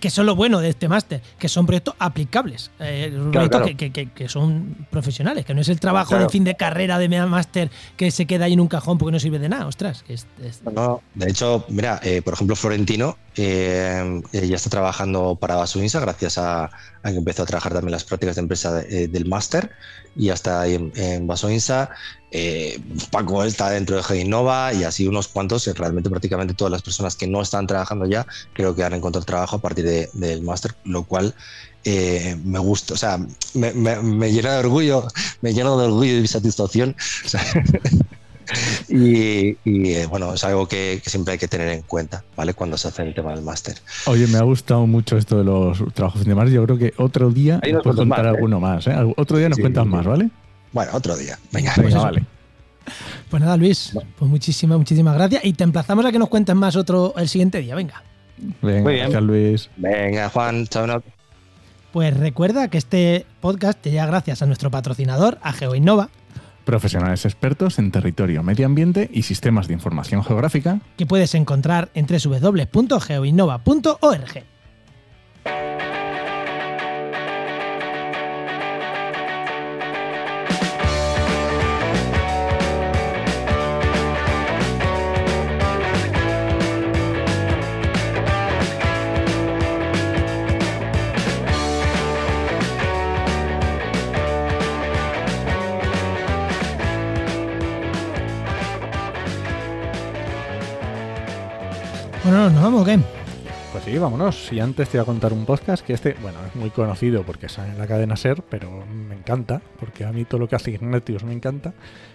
[0.00, 3.62] que son lo bueno de este máster, que son proyectos aplicables, eh, proyectos
[4.14, 8.10] Que, son profesionales, que no es el trabajo de fin de carrera de máster que
[8.10, 10.04] se queda ahí en un cajón porque no sirve de nada, ostras.
[11.14, 16.64] de hecho, mira, eh, por ejemplo, Florentino eh, ya está trabajando para Basuinsa gracias a,
[16.64, 19.70] a, que empezó a trabajar también las prácticas de empresa del máster
[20.16, 21.90] y hasta ahí en, en Basoinsa.
[22.36, 22.80] Eh,
[23.12, 27.28] Paco está dentro de G-Innova y así unos cuantos, realmente prácticamente todas las personas que
[27.28, 31.32] no están trabajando ya, creo que han encontrado trabajo a partir del máster, lo cual
[31.84, 33.20] eh, me gusta, o sea,
[33.54, 35.06] me, llena de orgullo,
[35.42, 36.96] me llena de orgullo y satisfacción.
[38.88, 42.52] y, eh, bueno, es algo que, siempre hay que tener en cuenta, ¿vale?
[42.52, 43.76] Cuando se hace el tema del máster.
[44.06, 46.54] Oye, me ha gustado mucho esto de los trabajos de máster.
[46.54, 48.96] Yo creo que otro día nos puedes contar alguno más, ¿eh?
[49.16, 50.30] Otro día nos cuentas más, ¿vale?
[50.74, 51.38] Bueno, otro día.
[51.52, 51.72] Venga.
[51.76, 52.02] Venga, eso.
[52.02, 52.22] vale.
[53.30, 55.42] Pues nada, Luis, pues muchísimas, muchísimas gracias.
[55.46, 57.74] Y te emplazamos a que nos cuentes más otro el siguiente día.
[57.74, 58.02] Venga.
[58.60, 59.04] Venga, Muy bien.
[59.04, 59.70] gracias, Luis.
[59.78, 60.86] Venga, Juan, chao.
[60.86, 61.02] no.
[61.92, 66.10] Pues recuerda que este podcast te llega gracias a nuestro patrocinador, a GeoInnova,
[66.64, 70.80] Profesionales expertos en territorio, medio ambiente y sistemas de información geográfica.
[70.96, 74.44] que puedes encontrar en www.geoinnova.org.
[102.50, 102.98] ¿nos vamos o qué?
[103.72, 104.52] Pues sí, vámonos.
[104.52, 107.48] Y antes te voy a contar un podcast que este, bueno, es muy conocido porque
[107.48, 110.70] sale en la cadena Ser, pero me encanta, porque a mí todo lo que hace
[110.70, 111.72] Ignatius me encanta,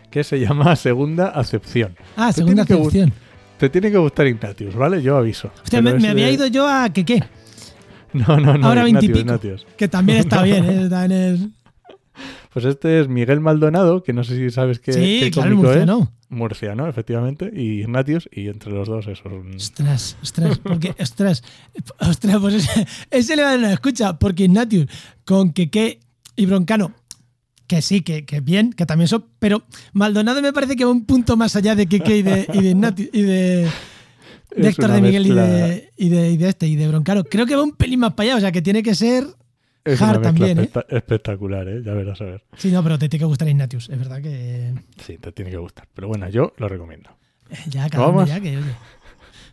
[0.09, 1.95] que se llama Segunda Acepción.
[2.15, 3.11] Ah, Te segunda acepción.
[3.57, 5.01] Te tiene que gustar Ignatius, ¿vale?
[5.01, 5.51] Yo aviso.
[5.61, 7.21] Hostia, me, es me había de- ido yo a que qué,
[8.13, 8.67] No, no, no.
[8.67, 9.19] ahora Ignatius, veintipico.
[9.19, 9.67] Ignatius.
[9.77, 10.83] que también está bien, ¿eh?
[10.83, 11.51] Está en el-
[12.51, 15.69] Pues este es Miguel Maldonado, que no sé si sabes qué, Sí, qué claro, cómico
[15.71, 15.77] es.
[15.77, 16.11] murciano.
[16.29, 17.51] Murciano, efectivamente.
[17.53, 19.55] Y Ignatius, y entre los dos eso es un...
[19.55, 21.43] Ostras, ostras, porque, ostras,
[21.99, 24.87] ostras, pues ese, ese le va a dar una escucha, porque Ignatius
[25.25, 25.99] con Keke
[26.35, 26.93] y Broncano,
[27.67, 31.05] que sí, que, que bien, que también son, pero Maldonado me parece que va un
[31.05, 33.67] punto más allá de Keke y de, y de Ignatius, y de,
[34.55, 37.23] de Héctor de Miguel y de, y, de, y de este, y de Broncano.
[37.25, 39.25] Creo que va un pelín más para allá, o sea que tiene que ser.
[39.93, 40.61] Es una Hard mezcla también, ¿eh?
[40.63, 41.81] especta- espectacular, ¿eh?
[41.83, 42.43] Ya verás a ver.
[42.57, 44.73] Sí, no, pero te tiene que gustar Ignatius, es verdad que.
[45.05, 45.87] Sí, te tiene que gustar.
[45.93, 47.09] Pero bueno, yo lo recomiendo.
[47.49, 48.27] eh, Ya, Vamos.
[48.29, 48.57] ya que.
[48.57, 48.75] oye,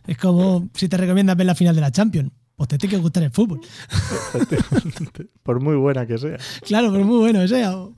[0.07, 2.31] es como si te recomiendas ver la final de la Champions.
[2.55, 3.61] Pues te tiene que gustar el fútbol.
[5.43, 6.37] Por muy buena que sea.
[6.63, 7.93] Claro, pero muy bueno, o sea, o-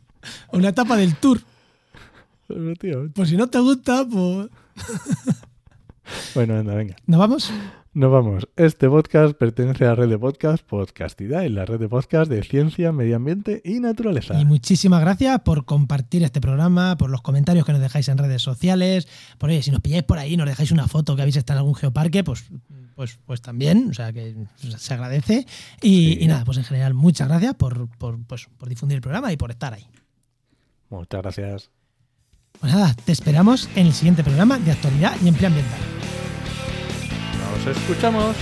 [0.51, 1.39] una etapa del tour.
[2.49, 3.13] Efectivamente.
[3.15, 4.49] Pues si no te gusta, pues.
[6.35, 6.95] Bueno, anda, venga.
[7.05, 7.51] ¿Nos vamos?
[7.99, 8.47] Nos vamos.
[8.55, 12.41] Este podcast pertenece a la red de podcast Podcastidad, en la red de podcast de
[12.43, 14.39] ciencia, medio ambiente y naturaleza.
[14.39, 18.41] Y muchísimas gracias por compartir este programa, por los comentarios que nos dejáis en redes
[18.41, 19.09] sociales.
[19.37, 21.59] Por oye, si nos pilláis por ahí, nos dejáis una foto que habéis estado en
[21.63, 22.45] algún geoparque, pues,
[22.95, 24.33] pues, pues también, o sea que
[24.77, 25.45] se agradece.
[25.81, 26.17] Y, Sí.
[26.21, 29.35] y nada, pues en general, muchas gracias por, por, pues, por difundir el programa y
[29.35, 29.85] por estar ahí.
[30.89, 31.69] Muchas gracias.
[32.61, 35.98] Pues nada, te esperamos en el siguiente programa de actualidad y empleo ambiental.
[37.71, 38.35] Escuchamos.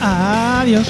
[0.00, 0.86] Adiós.